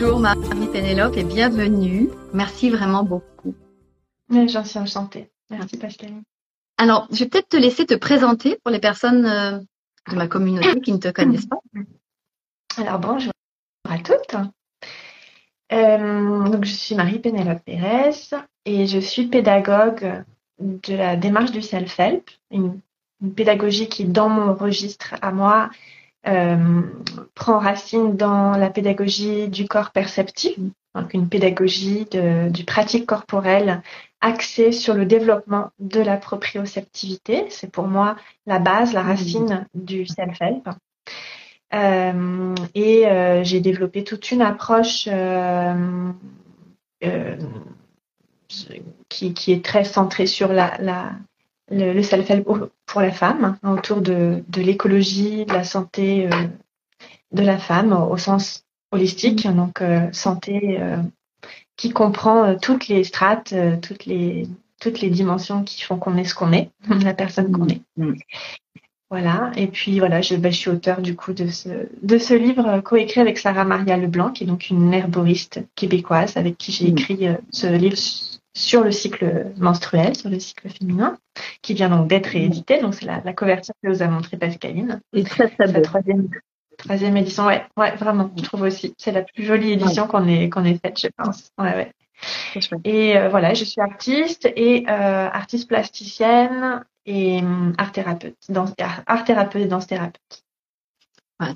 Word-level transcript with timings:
Bonjour 0.00 0.18
Marie-Pénélope 0.18 1.18
et 1.18 1.24
bienvenue. 1.24 2.08
Merci 2.32 2.70
vraiment 2.70 3.04
beaucoup. 3.04 3.54
J'en 4.30 4.64
suis 4.64 4.78
enchantée. 4.78 5.30
Merci 5.50 5.76
Pascaline. 5.76 6.22
Alors, 6.78 7.06
je 7.10 7.18
vais 7.18 7.28
peut-être 7.28 7.50
te 7.50 7.58
laisser 7.58 7.84
te 7.84 7.92
présenter 7.92 8.58
pour 8.64 8.70
les 8.70 8.78
personnes 8.78 9.26
euh, 9.26 9.58
de 10.10 10.16
ma 10.16 10.26
communauté 10.26 10.80
qui 10.80 10.92
ne 10.92 10.96
te 10.96 11.08
connaissent 11.08 11.44
pas. 11.44 11.58
Alors, 12.78 12.98
bonjour 12.98 13.32
à 13.90 13.98
toutes. 13.98 14.36
Euh, 15.70 16.48
donc, 16.48 16.64
je 16.64 16.72
suis 16.72 16.94
Marie-Pénélope 16.94 17.62
Pérez 17.62 18.14
et 18.64 18.86
je 18.86 18.98
suis 18.98 19.26
pédagogue 19.26 20.24
de 20.60 20.94
la 20.94 21.16
démarche 21.16 21.50
du 21.50 21.60
self-help, 21.60 22.30
une, 22.50 22.80
pédagogie 23.36 23.90
qui, 23.90 24.06
dans 24.06 24.30
mon 24.30 24.54
registre 24.54 25.16
à 25.20 25.30
moi, 25.30 25.68
euh, 26.26 26.82
prend 27.34 27.58
racine 27.58 28.16
dans 28.16 28.52
la 28.52 28.68
pédagogie 28.70 29.48
du 29.48 29.66
corps 29.66 29.90
perceptif, 29.90 30.54
donc 30.94 31.14
une 31.14 31.28
pédagogie 31.28 32.06
du 32.50 32.64
pratique 32.64 33.06
corporelle 33.06 33.82
axée 34.20 34.72
sur 34.72 34.94
le 34.94 35.06
développement 35.06 35.70
de 35.78 36.00
la 36.00 36.16
proprioceptivité. 36.18 37.46
C'est 37.48 37.72
pour 37.72 37.86
moi 37.86 38.16
la 38.46 38.58
base, 38.58 38.92
la 38.92 39.02
racine 39.02 39.66
du 39.74 40.06
self-help. 40.06 40.68
Euh, 41.72 42.54
et 42.74 43.06
euh, 43.06 43.44
j'ai 43.44 43.60
développé 43.60 44.04
toute 44.04 44.30
une 44.30 44.42
approche 44.42 45.08
qui, 49.08 49.52
est 49.52 49.64
très 49.64 49.84
centrée 49.84 50.26
sur 50.26 50.52
la, 50.52 51.12
le, 51.70 52.02
self-help 52.02 52.44
pour 52.86 53.00
la 53.00 53.12
femme, 53.12 53.56
hein, 53.62 53.72
autour 53.72 54.00
de, 54.00 54.42
de 54.48 54.60
l'écologie, 54.60 55.44
de 55.46 55.52
la 55.52 55.64
santé 55.64 56.26
euh, 56.26 56.46
de 57.32 57.42
la 57.42 57.58
femme 57.58 57.92
au, 57.92 58.16
sens 58.16 58.64
holistique, 58.92 59.46
mm. 59.46 59.56
donc 59.56 59.80
euh, 59.80 60.08
santé 60.12 60.78
euh, 60.80 60.96
qui 61.76 61.90
comprend 61.90 62.56
toutes 62.56 62.88
les 62.88 63.04
strates, 63.04 63.54
toutes 63.82 64.06
les 64.06 64.48
toutes 64.80 65.00
les 65.00 65.10
dimensions 65.10 65.62
qui 65.62 65.82
font 65.82 65.98
qu'on 65.98 66.16
est 66.16 66.24
ce 66.24 66.34
qu'on 66.34 66.52
est, 66.52 66.70
la 67.04 67.14
personne 67.14 67.52
qu'on 67.52 67.68
est. 67.68 67.82
Mm. 67.96 68.14
Voilà. 69.10 69.50
Et 69.56 69.66
puis 69.66 69.98
voilà, 69.98 70.20
je, 70.22 70.36
ben, 70.36 70.52
je, 70.52 70.56
suis 70.56 70.70
auteur 70.70 71.02
du 71.02 71.16
coup 71.16 71.32
de 71.32 71.48
ce 71.48 71.68
de 72.02 72.18
ce 72.18 72.34
livre 72.34 72.80
coécrit 72.80 73.20
avec 73.20 73.38
Sarah 73.38 73.64
Maria 73.64 73.96
Leblanc, 73.96 74.30
qui 74.30 74.44
est 74.44 74.46
donc 74.46 74.70
une 74.70 74.92
herboriste 74.94 75.60
québécoise 75.74 76.36
avec 76.36 76.58
qui 76.58 76.72
j'ai 76.72 76.90
mm. 76.90 76.98
écrit 76.98 77.28
ce 77.50 77.66
livre 77.66 77.96
sur 78.54 78.82
le 78.82 78.90
cycle 78.90 79.52
menstruel, 79.56 80.16
sur 80.16 80.28
le 80.28 80.40
cycle 80.40 80.68
féminin, 80.68 81.18
qui 81.62 81.74
vient 81.74 81.88
donc 81.88 82.08
d'être 82.08 82.26
réédité. 82.26 82.80
Donc 82.80 82.94
c'est 82.94 83.06
la, 83.06 83.20
la, 83.24 83.32
couverture 83.32 83.74
que 83.82 83.88
vous 83.88 84.02
a 84.02 84.08
montré 84.08 84.36
Pascaline. 84.36 85.00
Et 85.12 85.24
très 85.24 85.48
très 85.48 85.66
La 85.66 85.80
troisième, 85.80 86.28
troisième 86.78 87.16
édition, 87.16 87.46
ouais, 87.46 87.64
ouais, 87.76 87.94
vraiment, 87.96 88.30
je 88.36 88.42
trouve 88.42 88.62
aussi. 88.62 88.94
C'est 88.98 89.12
la 89.12 89.22
plus 89.22 89.44
jolie 89.44 89.72
édition 89.72 90.06
qu'on 90.06 90.26
ait 90.26 90.48
qu'on 90.48 90.64
ait 90.64 90.78
faite, 90.78 91.00
je 91.00 91.08
pense. 91.16 91.50
Ouais, 91.58 91.74
ouais. 91.74 91.92
Et 92.84 93.16
euh, 93.16 93.28
voilà, 93.28 93.54
je 93.54 93.64
suis 93.64 93.80
artiste 93.80 94.46
et 94.56 94.84
euh, 94.88 95.28
artiste 95.32 95.68
plasticienne 95.68 96.84
et 97.06 97.38
hum, 97.38 97.74
art 97.78 97.92
thérapeute, 97.92 98.36
art 99.06 99.24
thérapeute 99.24 99.62
et 99.62 99.66
danse 99.66 99.86
thérapeute. 99.86 100.44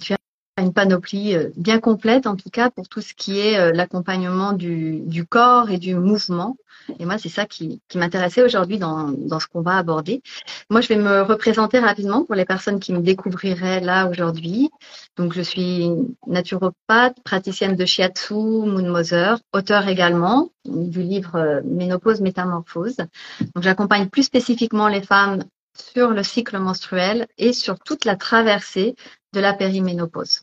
tu 0.01 0.13
as 0.15 0.19
une 0.57 0.73
panoplie 0.73 1.35
euh, 1.35 1.51
bien 1.57 1.81
complète 1.81 2.27
en 2.27 2.37
tout 2.37 2.51
cas 2.51 2.71
pour 2.71 2.89
tout 2.89 3.01
ce 3.01 3.15
qui 3.15 3.41
est 3.41 3.59
euh, 3.59 3.73
l'accompagnement 3.73 4.53
du, 4.53 5.01
du, 5.01 5.27
corps 5.27 5.71
et 5.71 5.79
du 5.79 5.95
mouvement. 5.95 6.57
Et 6.99 7.07
moi, 7.07 7.19
c'est 7.19 7.31
ça 7.31 7.47
qui, 7.47 7.81
qui 7.89 7.99
m'intéressait 7.99 8.43
aujourd'hui 8.43 8.79
dans, 8.79 9.11
dans, 9.11 9.41
ce 9.41 9.47
qu'on 9.47 9.63
va 9.63 9.79
aborder. 9.79 10.23
Moi, 10.71 10.81
je 10.81 10.89
vais 10.89 10.97
me 10.97 11.23
représenter 11.23 11.79
rapidement 11.79 12.25
pour 12.25 12.35
les 12.35 12.45
personnes 12.45 12.79
qui 12.79 12.93
me 12.93 13.01
découvriraient 13.01 13.81
là 13.81 14.07
aujourd'hui. 14.09 14.71
Donc, 15.17 15.33
je 15.33 15.41
suis 15.41 15.89
naturopathe, 16.27 17.17
praticienne 17.25 17.75
de 17.75 17.85
shiatsu, 17.87 18.35
moon 18.35 18.91
mother, 18.91 19.39
auteur 19.53 19.89
également 19.89 20.51
du 20.67 21.03
livre 21.03 21.37
euh, 21.37 21.61
Ménopause, 21.65 22.21
Métamorphose. 22.21 22.97
Donc, 22.97 23.65
j'accompagne 23.65 24.09
plus 24.09 24.25
spécifiquement 24.25 24.89
les 24.89 25.03
femmes 25.03 25.43
sur 25.77 26.11
le 26.11 26.23
cycle 26.23 26.59
menstruel 26.59 27.27
et 27.39 27.53
sur 27.53 27.79
toute 27.81 28.05
la 28.05 28.17
traversée 28.17 28.95
de 29.35 29.41
la 29.41 29.53
périménopause. 29.53 30.43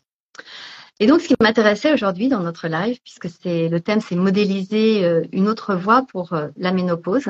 Et 0.99 1.07
donc, 1.07 1.21
ce 1.21 1.29
qui 1.29 1.35
m'intéressait 1.39 1.93
aujourd'hui 1.93 2.29
dans 2.29 2.41
notre 2.41 2.67
live, 2.67 2.99
puisque 3.03 3.27
c'est 3.27 3.69
le 3.69 3.81
thème, 3.81 4.01
c'est 4.01 4.15
modéliser 4.15 5.03
euh, 5.03 5.23
une 5.31 5.47
autre 5.47 5.73
voie 5.73 6.03
pour 6.03 6.33
euh, 6.33 6.49
la 6.57 6.71
ménopause. 6.71 7.27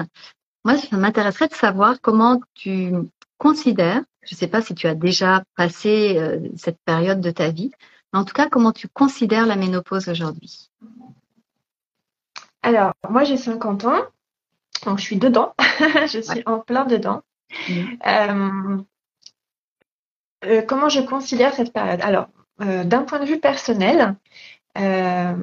Moi, 0.66 0.78
ça 0.78 0.98
m'intéresserait 0.98 1.48
de 1.48 1.54
savoir 1.54 2.02
comment 2.02 2.42
tu 2.54 2.92
considères, 3.38 4.04
je 4.24 4.36
ne 4.36 4.38
sais 4.38 4.48
pas 4.48 4.62
si 4.62 4.76
tu 4.76 4.88
as 4.88 4.94
déjà 4.94 5.44
passé 5.56 6.18
euh, 6.18 6.40
cette 6.58 6.80
période 6.86 7.22
de 7.22 7.32
ta 7.32 7.50
vie, 7.50 7.72
mais 8.12 8.20
en 8.20 8.26
tout 8.26 8.34
cas, 8.34 8.50
comment 8.50 8.74
tu 8.74 8.88
considères 8.90 9.46
la 9.46 9.56
ménopause 9.56 10.10
aujourd'hui? 10.10 10.70
Alors, 12.62 12.94
moi, 13.10 13.24
j'ai 13.24 13.38
50 13.38 13.86
ans, 13.86 14.04
donc 14.86 15.00
je 15.00 15.04
suis 15.04 15.18
dedans, 15.18 15.56
je 16.12 16.20
suis 16.22 16.44
en 16.46 16.60
plein 16.60 16.86
dedans. 16.86 17.22
Mmh. 17.70 17.84
Euh, 18.06 18.78
comment 20.68 20.90
je 20.90 21.02
considère 21.02 21.54
cette 21.54 21.74
période? 21.74 22.02
Alors, 22.02 22.28
euh, 22.62 22.84
d'un 22.84 23.04
point 23.04 23.20
de 23.20 23.26
vue 23.26 23.40
personnel, 23.40 24.16
euh, 24.78 25.34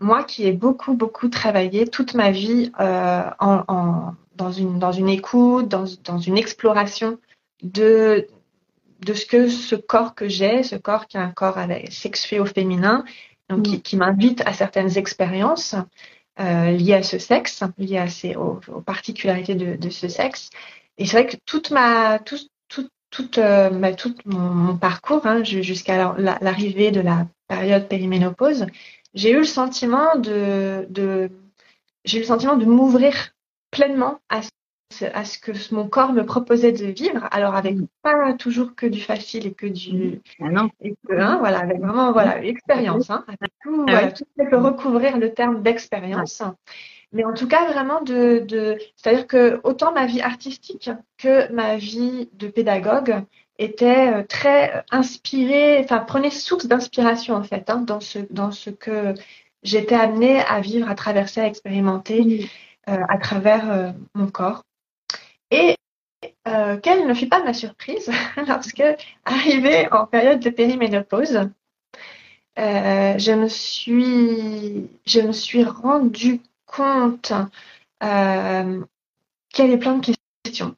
moi 0.00 0.24
qui 0.24 0.46
ai 0.46 0.52
beaucoup, 0.52 0.94
beaucoup 0.94 1.28
travaillé 1.28 1.86
toute 1.86 2.14
ma 2.14 2.30
vie 2.30 2.70
en, 2.78 4.12
dans, 4.36 4.52
une, 4.52 4.78
dans 4.78 4.92
une 4.92 5.08
écoute, 5.08 5.68
dans, 5.68 5.84
dans 6.04 6.18
une 6.18 6.38
exploration 6.38 7.18
de, 7.62 8.26
de 9.00 9.14
ce 9.14 9.26
que 9.26 9.48
ce 9.48 9.74
corps 9.74 10.14
que 10.14 10.28
j'ai, 10.28 10.62
ce 10.62 10.76
corps 10.76 11.06
qui 11.06 11.16
est 11.16 11.20
un 11.20 11.30
corps 11.30 11.58
sexué 11.90 12.40
au 12.40 12.46
féminin, 12.46 13.04
donc 13.48 13.62
qui, 13.64 13.82
qui 13.82 13.96
m'invite 13.96 14.42
à 14.46 14.52
certaines 14.52 14.96
expériences 14.96 15.74
liées 16.38 16.94
à 16.94 17.02
ce 17.02 17.18
sexe, 17.18 17.64
liées 17.78 17.98
à 17.98 18.08
ces, 18.08 18.36
aux, 18.36 18.60
particularités 18.86 19.56
de, 19.56 19.74
de, 19.76 19.90
ce 19.90 20.08
sexe. 20.08 20.50
Et 20.96 21.04
c'est 21.04 21.16
vrai 21.16 21.26
que 21.26 21.36
toute 21.44 21.72
ma, 21.72 22.20
tout, 22.20 22.38
toute, 23.10 23.38
euh, 23.38 23.70
bah, 23.70 23.92
tout 23.92 24.14
mon, 24.24 24.76
parcours 24.76 25.26
hein, 25.26 25.42
jusqu'à 25.44 26.14
l'arrivée 26.40 26.90
de 26.90 27.00
la 27.00 27.26
période 27.48 27.88
périménopause, 27.88 28.66
j'ai 29.14 29.30
eu 29.30 29.38
le 29.38 29.44
sentiment 29.44 30.16
de, 30.16 30.86
de 30.90 31.30
j'ai 32.04 32.18
eu 32.18 32.20
le 32.20 32.26
sentiment 32.26 32.56
de 32.56 32.64
m'ouvrir 32.64 33.14
pleinement 33.70 34.20
à 34.28 34.42
ce, 34.42 35.04
à 35.04 35.24
ce 35.24 35.38
que 35.38 35.52
mon 35.74 35.88
corps 35.88 36.12
me 36.12 36.24
proposait 36.24 36.72
de 36.72 36.86
vivre. 36.86 37.26
Alors 37.30 37.54
avec 37.54 37.76
pas 38.02 38.32
toujours 38.34 38.74
que 38.74 38.86
du 38.86 39.00
facile 39.00 39.46
et 39.46 39.52
que 39.52 39.66
du 39.66 40.20
ah 40.40 40.50
non. 40.50 40.70
Et 40.80 40.94
que, 41.06 41.14
hein, 41.14 41.38
voilà, 41.38 41.60
avec 41.60 41.78
vraiment 41.78 42.12
voilà 42.12 42.40
l'expérience. 42.40 43.10
Hein, 43.10 43.24
avec 43.28 43.52
tout, 43.62 43.84
ah 43.88 43.92
voilà, 43.92 44.12
tout 44.12 44.24
peut 44.36 44.56
recouvrir 44.56 45.18
le 45.18 45.32
terme 45.32 45.62
d'expérience. 45.62 46.42
Mais 47.12 47.24
en 47.24 47.32
tout 47.32 47.48
cas, 47.48 47.66
vraiment 47.72 48.02
de, 48.02 48.40
de 48.40 48.78
c'est-à-dire 48.96 49.26
que 49.26 49.60
autant 49.64 49.92
ma 49.92 50.06
vie 50.06 50.20
artistique 50.20 50.90
que 51.16 51.50
ma 51.52 51.76
vie 51.76 52.28
de 52.34 52.48
pédagogue 52.48 53.22
était 53.58 54.12
euh, 54.12 54.22
très 54.22 54.84
inspirée, 54.90 55.80
enfin 55.82 55.98
prenait 56.00 56.30
source 56.30 56.66
d'inspiration 56.66 57.34
en 57.34 57.42
fait 57.42 57.70
hein, 57.70 57.78
dans 57.78 58.00
ce 58.00 58.20
dans 58.30 58.52
ce 58.52 58.70
que 58.70 59.14
j'étais 59.62 59.94
amenée 59.94 60.40
à 60.40 60.60
vivre, 60.60 60.88
à 60.88 60.94
traverser, 60.94 61.40
à 61.40 61.46
expérimenter 61.46 62.48
euh, 62.88 63.04
à 63.08 63.18
travers 63.18 63.70
euh, 63.70 63.90
mon 64.14 64.28
corps. 64.28 64.62
Et 65.50 65.76
euh, 66.46 66.78
quelle 66.78 67.06
ne 67.06 67.12
fut 67.12 67.28
pas 67.28 67.42
ma 67.44 67.52
surprise 67.52 68.10
lorsque, 68.48 68.82
arrivée 69.26 69.92
en 69.92 70.06
période 70.06 70.40
de 70.40 70.48
périménopause, 70.48 71.50
je 72.56 73.32
me 73.32 73.48
suis 73.48 74.88
je 75.06 75.20
me 75.20 75.32
suis 75.32 75.64
rendue 75.64 76.40
compte 76.68 77.32
euh, 78.02 78.84
qu'il 79.50 79.64
y 79.64 79.68
avait 79.68 79.78
plein 79.78 79.98
de 79.98 80.14
questions. 80.44 80.76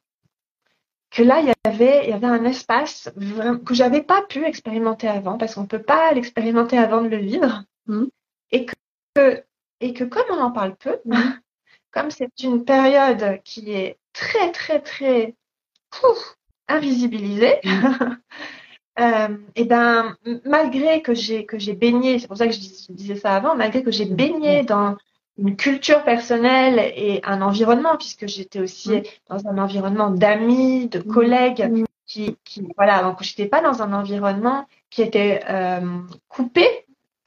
Que 1.11 1.23
là, 1.23 1.41
il 1.41 1.49
y 1.49 1.69
avait, 1.69 2.05
il 2.05 2.11
y 2.11 2.13
avait 2.13 2.27
un 2.27 2.45
espace 2.45 3.11
que 3.67 3.75
j'avais 3.75 4.03
pas 4.03 4.23
pu 4.23 4.45
expérimenter 4.45 5.09
avant, 5.09 5.37
parce 5.37 5.55
qu'on 5.55 5.63
ne 5.63 5.67
peut 5.67 5.83
pas 5.83 6.13
l'expérimenter 6.13 6.79
avant 6.79 7.03
de 7.03 7.09
le 7.09 7.19
vivre. 7.19 7.65
Mmh. 7.87 8.05
Et, 8.53 8.67
que, 9.15 9.45
et 9.81 9.93
que 9.93 10.05
comme 10.05 10.25
on 10.31 10.41
en 10.41 10.53
parle 10.53 10.77
peu, 10.77 10.99
mmh. 11.05 11.19
comme 11.91 12.11
c'est 12.11 12.31
une 12.43 12.65
période 12.65 13.41
qui 13.43 13.73
est 13.73 13.99
très, 14.13 14.53
très, 14.53 14.81
très 14.81 15.35
invisibilisée, 16.69 17.59
mmh. 17.65 18.17
euh, 19.01 19.37
et 19.57 19.65
ben 19.65 20.17
malgré 20.45 21.03
que 21.03 21.15
j'ai 21.15 21.45
que 21.45 21.59
j'ai 21.59 21.75
baigné, 21.75 22.21
c'est 22.21 22.29
pour 22.29 22.37
ça 22.37 22.47
que 22.47 22.53
je 22.53 22.93
disais 22.93 23.17
ça 23.17 23.35
avant, 23.35 23.57
malgré 23.57 23.83
que 23.83 23.91
j'ai 23.91 24.05
baigné 24.05 24.63
dans 24.63 24.97
une 25.41 25.57
culture 25.57 26.05
personnelle 26.05 26.79
et 26.79 27.21
un 27.25 27.41
environnement, 27.41 27.97
puisque 27.97 28.27
j'étais 28.27 28.61
aussi 28.61 28.91
mm. 28.91 29.03
dans 29.31 29.49
un 29.49 29.59
environnement 29.59 30.11
d'amis, 30.11 30.89
de 30.89 30.99
mm. 30.99 31.05
collègues, 31.05 31.71
mm. 31.71 31.85
qui, 32.07 32.37
qui, 32.45 32.69
voilà, 32.77 33.03
donc 33.03 33.23
j'étais 33.23 33.47
pas 33.47 33.63
dans 33.63 33.83
un 33.83 33.93
environnement 33.93 34.67
qui 34.91 35.03
était 35.03 35.43
euh, 35.49 35.99
coupé 36.29 36.67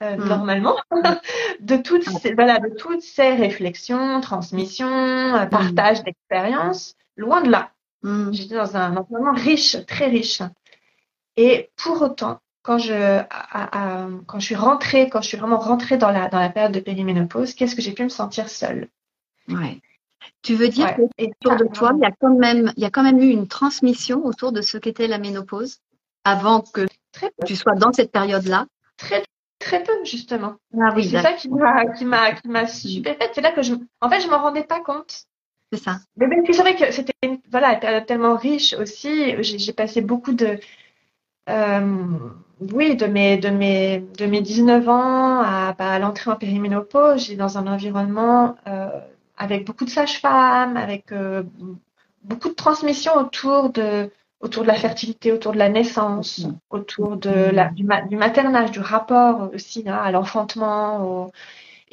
euh, 0.02 0.16
normalement 0.16 0.76
de 1.60 1.76
toutes 1.76 2.04
ces, 2.04 2.34
voilà 2.34 2.58
de 2.58 2.68
toutes 2.76 3.02
ces 3.02 3.34
réflexions, 3.34 4.20
transmissions, 4.20 4.86
euh, 5.34 5.46
partage 5.46 6.04
d'expériences, 6.04 6.94
loin 7.16 7.42
de 7.42 7.50
là. 7.50 7.70
J'étais 8.32 8.56
dans 8.56 8.76
un 8.76 8.98
environnement 8.98 9.32
riche, 9.32 9.78
très 9.86 10.08
riche. 10.08 10.42
Et 11.38 11.70
pour 11.74 12.02
autant, 12.02 12.38
quand 12.64 12.78
je, 12.78 13.22
quand 14.26 14.40
je 14.40 14.44
suis 14.44 14.54
rentrée, 14.56 15.10
quand 15.10 15.20
je 15.20 15.28
suis 15.28 15.36
vraiment 15.36 15.58
rentrée 15.58 15.98
dans 15.98 16.10
la, 16.10 16.28
dans 16.28 16.40
la 16.40 16.48
période 16.48 16.72
de 16.72 16.80
périménopause, 16.80 17.54
qu'est-ce 17.54 17.76
que 17.76 17.82
j'ai 17.82 17.92
pu 17.92 18.02
me 18.02 18.08
sentir 18.08 18.48
seule? 18.48 18.88
Ouais. 19.48 19.80
Tu 20.42 20.54
veux 20.54 20.68
dire 20.68 20.96
qu'autour 20.96 21.56
de 21.56 21.66
toi, 21.66 21.92
il 21.94 22.00
y, 22.00 22.06
a 22.06 22.10
quand 22.18 22.34
même, 22.34 22.72
il 22.78 22.82
y 22.82 22.86
a 22.86 22.90
quand 22.90 23.02
même 23.02 23.20
eu 23.20 23.28
une 23.28 23.48
transmission 23.48 24.24
autour 24.24 24.50
de 24.50 24.62
ce 24.62 24.78
qu'était 24.78 25.06
la 25.06 25.18
ménopause 25.18 25.80
avant 26.24 26.62
que 26.62 26.86
tu 27.44 27.54
sois 27.54 27.74
dans 27.74 27.92
cette 27.92 28.10
période-là? 28.10 28.66
Très, 28.96 29.22
très 29.58 29.82
peu, 29.82 29.92
justement. 30.04 30.54
Ah 30.80 30.94
oui, 30.96 31.04
c'est 31.04 31.20
ça 31.20 31.34
qui 31.34 31.50
m'a, 31.50 31.84
qui 31.92 32.06
m'a, 32.06 32.32
qui 32.32 32.48
m'a 32.48 32.66
stupéfaite. 32.66 33.32
C'est 33.34 33.42
là 33.42 33.52
que 33.52 33.60
je, 33.60 33.74
en 34.00 34.08
fait, 34.08 34.20
je 34.22 34.28
m'en 34.30 34.40
rendais 34.40 34.64
pas 34.64 34.80
compte. 34.80 35.24
C'est 35.70 35.82
ça. 35.82 35.98
Mais 36.16 36.26
c'est 36.50 36.62
vrai 36.62 36.76
que 36.76 36.90
c'était 36.92 37.12
une, 37.22 37.40
voilà, 37.50 37.76
période 37.76 38.06
tellement 38.06 38.36
riche 38.36 38.72
aussi. 38.72 39.42
j'ai 39.42 39.72
passé 39.74 40.00
beaucoup 40.00 40.32
de, 40.32 40.58
oui, 42.72 42.96
de 42.96 43.06
mes, 43.06 43.36
de, 43.36 43.50
mes, 43.50 44.00
de 44.18 44.26
mes 44.26 44.40
19 44.40 44.88
ans 44.88 45.40
à, 45.42 45.74
bah, 45.78 45.90
à 45.90 45.98
l'entrée 45.98 46.30
en 46.30 46.36
périménopause, 46.36 47.26
j'ai 47.26 47.36
dans 47.36 47.58
un 47.58 47.66
environnement 47.66 48.56
euh, 48.66 48.88
avec 49.36 49.66
beaucoup 49.66 49.84
de 49.84 49.90
sages-femmes, 49.90 50.76
avec 50.76 51.12
euh, 51.12 51.42
beaucoup 52.22 52.48
de 52.48 52.54
transmissions 52.54 53.16
autour 53.16 53.70
de, 53.70 54.10
autour 54.40 54.62
de 54.62 54.68
la 54.68 54.74
fertilité, 54.74 55.32
autour 55.32 55.52
de 55.52 55.58
la 55.58 55.68
naissance, 55.68 56.46
autour 56.70 57.16
de 57.16 57.50
la, 57.50 57.68
du, 57.70 57.84
du 58.08 58.16
maternage, 58.16 58.70
du 58.70 58.80
rapport 58.80 59.50
aussi 59.52 59.84
hein, 59.86 59.96
à 59.96 60.10
l'enfantement. 60.10 61.30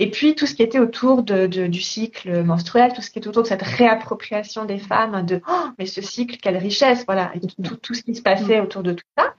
Et 0.02 0.10
puis 0.10 0.34
tout 0.34 0.48
ce 0.48 0.56
qui 0.56 0.64
était 0.64 0.80
autour 0.80 1.22
de, 1.22 1.46
de, 1.46 1.68
du 1.68 1.80
cycle 1.80 2.42
menstruel, 2.42 2.92
tout 2.92 3.04
ce 3.04 3.12
qui 3.12 3.20
est 3.20 3.28
autour 3.28 3.44
de 3.44 3.48
cette 3.48 3.62
réappropriation 3.62 4.66
des 4.66 4.80
femmes, 4.80 5.24
de 5.24 5.42
oh, 5.48 5.66
mais 5.78 5.86
ce 5.86 6.02
cycle, 6.02 6.38
quelle 6.38 6.58
richesse, 6.58 7.06
voilà, 7.06 7.32
et 7.36 7.40
tout, 7.40 7.76
tout, 7.76 7.94
ce 7.94 8.02
qui 8.02 8.16
se 8.16 8.24
passait 8.24 8.60
autour 8.60 8.82
de 8.82 8.94
tout 8.94 9.04
ça. 9.16 9.36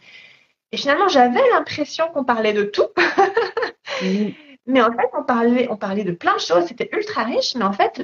Et 0.71 0.77
finalement, 0.77 1.09
j'avais 1.09 1.43
l'impression 1.53 2.05
qu'on 2.15 2.23
parlait 2.23 2.53
de 2.53 2.63
tout. 2.63 2.87
Mais 4.67 4.81
en 4.81 4.93
fait, 4.93 5.11
on 5.19 5.25
parlait, 5.25 5.67
on 5.69 5.77
parlait 5.77 6.05
de 6.05 6.13
plein 6.13 6.37
de 6.37 6.41
choses, 6.41 6.67
c'était 6.67 6.89
ultra 6.93 7.25
riche, 7.25 7.57
mais 7.57 7.65
en 7.65 7.73
fait, 7.73 8.01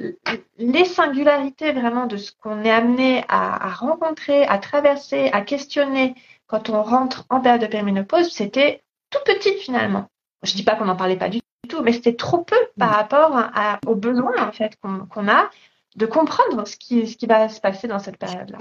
les 0.57 0.83
singularités 0.83 1.71
vraiment 1.71 2.05
de 2.05 2.17
ce 2.17 2.33
qu'on 2.33 2.65
est 2.65 2.69
amené 2.69 3.23
à, 3.29 3.67
à, 3.67 3.69
rencontrer, 3.69 4.43
à 4.43 4.57
traverser, 4.57 5.29
à 5.31 5.39
questionner 5.39 6.15
quand 6.47 6.69
on 6.69 6.83
rentre 6.83 7.25
en 7.29 7.39
période 7.39 7.61
de 7.61 7.67
périménopause, 7.67 8.29
c'était 8.29 8.83
tout 9.09 9.19
petit 9.23 9.53
finalement. 9.53 10.09
Je 10.43 10.53
dis 10.53 10.63
pas 10.63 10.75
qu'on 10.75 10.83
n'en 10.83 10.97
parlait 10.97 11.15
pas 11.15 11.29
du 11.29 11.39
tout, 11.79 11.83
mais 11.85 11.93
c'était 11.93 12.15
trop 12.15 12.39
peu 12.39 12.57
par 12.77 12.91
rapport 12.91 13.35
à, 13.35 13.79
aux 13.87 13.95
besoins 13.95 14.47
en 14.47 14.51
fait 14.51 14.77
qu'on 14.81 15.27
a 15.27 15.49
de 15.95 16.05
comprendre 16.05 16.67
ce 16.67 16.77
qui, 16.77 17.07
ce 17.07 17.17
qui 17.17 17.25
va 17.25 17.49
se 17.49 17.59
passer 17.59 17.87
dans 17.87 17.99
cette 17.99 18.17
période-là. 18.17 18.57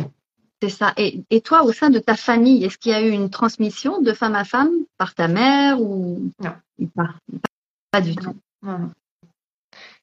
C'est 0.62 0.70
ça. 0.70 0.92
Et, 0.96 1.22
et, 1.30 1.40
toi, 1.40 1.62
au 1.62 1.72
sein 1.72 1.88
de 1.88 2.00
ta 2.00 2.16
famille, 2.16 2.64
est-ce 2.64 2.78
qu'il 2.78 2.90
y 2.90 2.94
a 2.94 3.02
eu 3.02 3.10
une 3.10 3.30
transmission 3.30 4.00
de 4.00 4.12
femme 4.12 4.34
à 4.34 4.44
femme 4.44 4.70
par 4.96 5.14
ta 5.14 5.28
mère 5.28 5.80
ou 5.80 6.30
non. 6.40 6.52
pas, 6.96 7.14
pas 7.92 8.00
du 8.00 8.16
tout. 8.16 8.34
Non, 8.62 8.90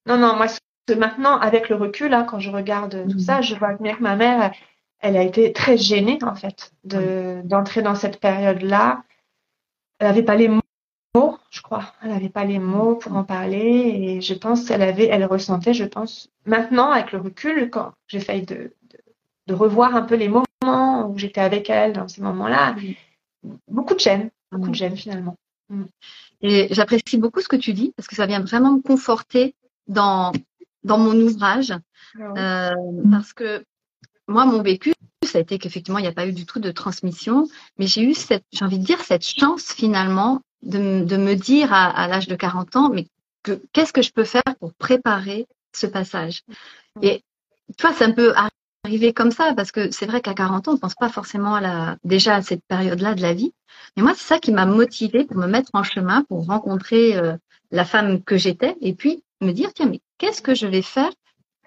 non, 0.05 0.35
moi, 0.37 0.47
maintenant, 0.97 1.37
avec 1.39 1.67
le 1.67 1.75
recul, 1.75 2.13
hein, 2.13 2.23
quand 2.23 2.39
je 2.39 2.51
regarde 2.51 3.05
tout 3.11 3.19
ça, 3.19 3.41
je 3.41 3.55
vois 3.55 3.73
bien 3.73 3.95
que 3.95 4.03
ma 4.03 4.15
mère, 4.15 4.53
elle 4.99 5.17
a 5.17 5.23
été 5.23 5.51
très 5.51 5.77
gênée, 5.77 6.19
en 6.23 6.35
fait, 6.35 6.71
de, 6.85 7.41
d'entrer 7.43 7.81
dans 7.81 7.95
cette 7.95 8.21
période-là. 8.21 9.03
Elle 9.99 10.07
n'avait 10.07 10.23
pas 10.23 10.35
les 10.35 10.47
mots, 10.47 10.61
je 11.49 11.61
crois. 11.61 11.93
Elle 12.01 12.09
n'avait 12.09 12.29
pas 12.29 12.45
les 12.45 12.59
mots 12.59 12.95
pour 12.95 13.15
en 13.15 13.23
parler. 13.23 13.57
Et 13.57 14.21
je 14.21 14.33
pense 14.33 14.65
qu'elle 14.65 14.81
avait, 14.81 15.07
elle 15.07 15.25
ressentait, 15.25 15.73
je 15.73 15.85
pense, 15.85 16.29
maintenant, 16.45 16.91
avec 16.91 17.11
le 17.11 17.19
recul, 17.19 17.69
quand 17.69 17.93
j'ai 18.07 18.19
failli 18.19 18.43
de, 18.43 18.73
de 19.47 19.53
revoir 19.53 19.95
un 19.95 20.01
peu 20.01 20.15
les 20.15 20.29
moments 20.29 21.09
où 21.09 21.17
j'étais 21.17 21.41
avec 21.41 21.69
elle 21.69 21.93
dans 21.93 22.07
ces 22.07 22.21
moments-là. 22.21 22.75
Beaucoup 23.67 23.93
de 23.93 23.99
gêne, 23.99 24.29
beaucoup 24.51 24.69
de 24.69 24.75
gêne 24.75 24.97
finalement. 24.97 25.37
Mm. 25.69 25.83
Et 26.41 26.67
j'apprécie 26.71 27.17
beaucoup 27.17 27.41
ce 27.41 27.47
que 27.47 27.55
tu 27.55 27.73
dis 27.73 27.93
parce 27.95 28.07
que 28.07 28.15
ça 28.15 28.25
vient 28.25 28.41
vraiment 28.41 28.73
me 28.73 28.81
conforter 28.81 29.55
dans, 29.87 30.31
dans 30.83 30.97
mon 30.97 31.15
ouvrage. 31.19 31.73
Euh, 32.19 32.71
parce 33.11 33.33
que 33.33 33.63
moi, 34.27 34.45
mon 34.45 34.61
vécu, 34.61 34.93
ça 35.23 35.37
a 35.37 35.41
été 35.41 35.59
qu'effectivement, 35.59 35.99
il 35.99 36.03
n'y 36.03 36.07
a 36.07 36.13
pas 36.13 36.27
eu 36.27 36.33
du 36.33 36.45
tout 36.45 36.59
de 36.59 36.71
transmission, 36.71 37.47
mais 37.77 37.87
j'ai 37.87 38.03
eu 38.03 38.13
cette, 38.13 38.45
j'ai 38.51 38.65
envie 38.65 38.79
de 38.79 38.85
dire, 38.85 39.01
cette 39.01 39.25
chance 39.25 39.73
finalement 39.73 40.41
de, 40.63 41.03
de 41.03 41.17
me 41.17 41.35
dire 41.35 41.73
à, 41.73 41.85
à 41.89 42.07
l'âge 42.07 42.27
de 42.27 42.35
40 42.35 42.75
ans, 42.75 42.89
mais 42.89 43.07
que, 43.43 43.61
qu'est-ce 43.73 43.93
que 43.93 44.01
je 44.01 44.11
peux 44.11 44.23
faire 44.23 44.43
pour 44.59 44.73
préparer 44.73 45.47
ce 45.73 45.87
passage? 45.87 46.43
Et 47.01 47.21
tu 47.77 47.81
vois, 47.81 47.93
c'est 47.93 48.05
un 48.05 48.11
peu 48.11 48.33
arriver 48.83 49.13
comme 49.13 49.31
ça 49.31 49.53
parce 49.55 49.71
que 49.71 49.91
c'est 49.91 50.05
vrai 50.05 50.21
qu'à 50.21 50.33
40 50.33 50.67
ans, 50.67 50.71
on 50.71 50.75
ne 50.75 50.79
pense 50.79 50.95
pas 50.95 51.09
forcément 51.09 51.55
à 51.55 51.61
la, 51.61 51.97
déjà 52.03 52.35
à 52.35 52.41
cette 52.41 52.63
période-là 52.67 53.15
de 53.15 53.21
la 53.21 53.33
vie. 53.33 53.53
Mais 53.95 54.03
moi, 54.03 54.13
c'est 54.15 54.27
ça 54.27 54.39
qui 54.39 54.51
m'a 54.51 54.65
motivée 54.65 55.25
pour 55.25 55.37
me 55.37 55.47
mettre 55.47 55.71
en 55.73 55.83
chemin, 55.83 56.23
pour 56.23 56.45
rencontrer 56.45 57.17
euh, 57.17 57.35
la 57.71 57.85
femme 57.85 58.23
que 58.23 58.37
j'étais 58.37 58.75
et 58.81 58.93
puis 58.93 59.23
me 59.41 59.51
dire, 59.51 59.73
tiens, 59.73 59.87
mais 59.87 60.01
qu'est-ce 60.17 60.41
que 60.41 60.55
je 60.55 60.67
vais 60.67 60.81
faire 60.81 61.11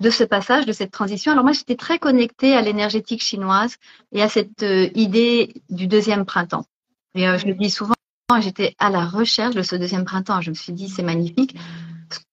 de 0.00 0.11
ce 0.11 0.25
passage, 0.25 0.64
de 0.64 0.73
cette 0.73 0.93
transition? 0.93 1.32
Alors 1.32 1.44
moi, 1.44 1.52
j'étais 1.52 1.76
très 1.76 1.99
connectée 1.99 2.55
à 2.55 2.62
l'énergétique 2.62 3.23
chinoise 3.23 3.76
et 4.12 4.23
à 4.23 4.29
cette 4.29 4.62
euh, 4.62 4.88
idée 4.94 5.55
du 5.70 5.87
deuxième 5.87 6.25
printemps. 6.25 6.64
Et 7.14 7.29
euh, 7.29 7.37
je 7.38 7.46
le 7.46 7.55
dis 7.55 7.70
souvent, 7.70 7.94
j'étais 8.40 8.75
à 8.78 8.90
la 8.90 9.06
recherche 9.06 9.54
de 9.54 9.62
ce 9.62 9.76
deuxième 9.76 10.04
printemps. 10.04 10.40
Je 10.40 10.50
me 10.50 10.54
suis 10.54 10.72
dit, 10.72 10.88
c'est 10.88 11.02
magnifique. 11.02 11.56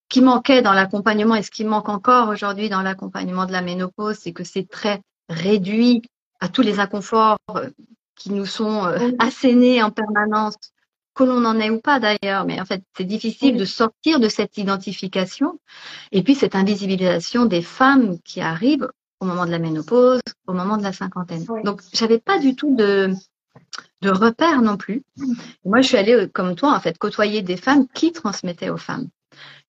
Qui 0.10 0.22
manquait 0.22 0.62
dans 0.62 0.74
l'accompagnement 0.74 1.36
et 1.36 1.42
ce 1.42 1.52
qui 1.52 1.64
manque 1.64 1.90
encore 1.90 2.30
aujourd'hui 2.30 2.70
dans 2.70 2.82
l'accompagnement 2.82 3.46
de 3.46 3.52
la 3.52 3.62
ménopause, 3.62 4.18
c'est 4.20 4.34
que 4.34 4.44
c'est 4.44 4.70
très 4.70 5.02
réduit 5.30 6.04
à 6.40 6.50
tous 6.50 6.62
les 6.62 6.80
inconforts 6.80 7.38
euh, 7.56 7.70
qui 8.16 8.32
nous 8.32 8.46
sont 8.46 8.86
euh, 8.86 9.12
assénés 9.20 9.82
en 9.82 9.90
permanence, 9.90 10.56
que 11.16 11.24
l'on 11.24 11.44
en 11.46 11.60
ait 11.60 11.70
ou 11.70 11.80
pas 11.80 12.00
d'ailleurs, 12.00 12.46
mais 12.46 12.62
en 12.62 12.66
fait, 12.66 12.84
c'est 12.96 13.06
difficile 13.06 13.58
de 13.58 13.66
sortir 13.66 14.20
de 14.20 14.28
cette 14.28 14.58
identification. 14.58 15.60
Et 16.12 16.22
puis 16.22 16.36
cette 16.36 16.56
invisibilisation 16.56 17.46
des 17.46 17.62
femmes 17.62 18.20
qui 18.24 18.42
arrivent 18.42 18.90
au 19.22 19.26
moment 19.26 19.46
de 19.46 19.52
la 19.52 19.60
ménopause, 19.60 20.22
au 20.46 20.54
moment 20.54 20.78
de 20.78 20.84
la 20.84 20.94
cinquantaine. 20.94 21.46
Donc, 21.64 21.82
j'avais 21.94 22.20
pas 22.20 22.38
du 22.38 22.56
tout 22.56 22.76
de, 22.76 23.16
de 24.06 24.12
repères 24.12 24.62
non 24.62 24.78
plus. 24.78 25.04
Moi, 25.66 25.82
je 25.82 25.88
suis 25.88 25.98
allée, 25.98 26.14
euh, 26.14 26.28
comme 26.28 26.56
toi, 26.56 26.76
en 26.76 26.80
fait, 26.80 26.98
côtoyer 26.98 27.42
des 27.42 27.58
femmes 27.58 27.88
qui 27.94 28.12
transmettaient 28.12 28.70
aux 28.70 28.78
femmes. 28.78 29.10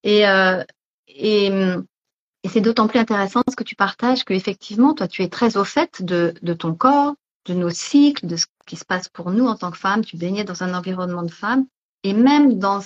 Et, 0.02 0.28
euh, 0.28 0.62
et, 1.08 1.46
et 1.46 2.48
c'est 2.48 2.60
d'autant 2.60 2.86
plus 2.86 2.98
intéressant 2.98 3.42
ce 3.48 3.56
que 3.56 3.64
tu 3.64 3.74
partages 3.74 4.24
que 4.24 4.34
effectivement, 4.34 4.94
toi, 4.94 5.08
tu 5.08 5.22
es 5.22 5.28
très 5.28 5.56
au 5.56 5.64
fait 5.64 6.02
de, 6.02 6.34
de 6.42 6.52
ton 6.52 6.74
corps, 6.74 7.14
de 7.46 7.54
nos 7.54 7.70
cycles, 7.70 8.26
de 8.26 8.36
ce 8.36 8.46
qui 8.66 8.76
se 8.76 8.84
passe 8.84 9.08
pour 9.08 9.30
nous 9.30 9.46
en 9.46 9.56
tant 9.56 9.70
que 9.70 9.78
femmes. 9.78 10.04
Tu 10.04 10.16
baignais 10.16 10.44
dans 10.44 10.62
un 10.62 10.74
environnement 10.74 11.22
de 11.22 11.30
femmes 11.30 11.66
et 12.02 12.12
même 12.12 12.58
dans 12.58 12.80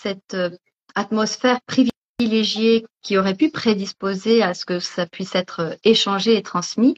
cette 0.00 0.34
euh, 0.34 0.50
atmosphère 0.94 1.60
privilégiée 1.66 2.86
qui 3.02 3.18
aurait 3.18 3.34
pu 3.34 3.50
prédisposer 3.50 4.42
à 4.42 4.54
ce 4.54 4.64
que 4.64 4.78
ça 4.78 5.06
puisse 5.06 5.34
être 5.34 5.76
échangé 5.82 6.36
et 6.36 6.42
transmis. 6.42 6.94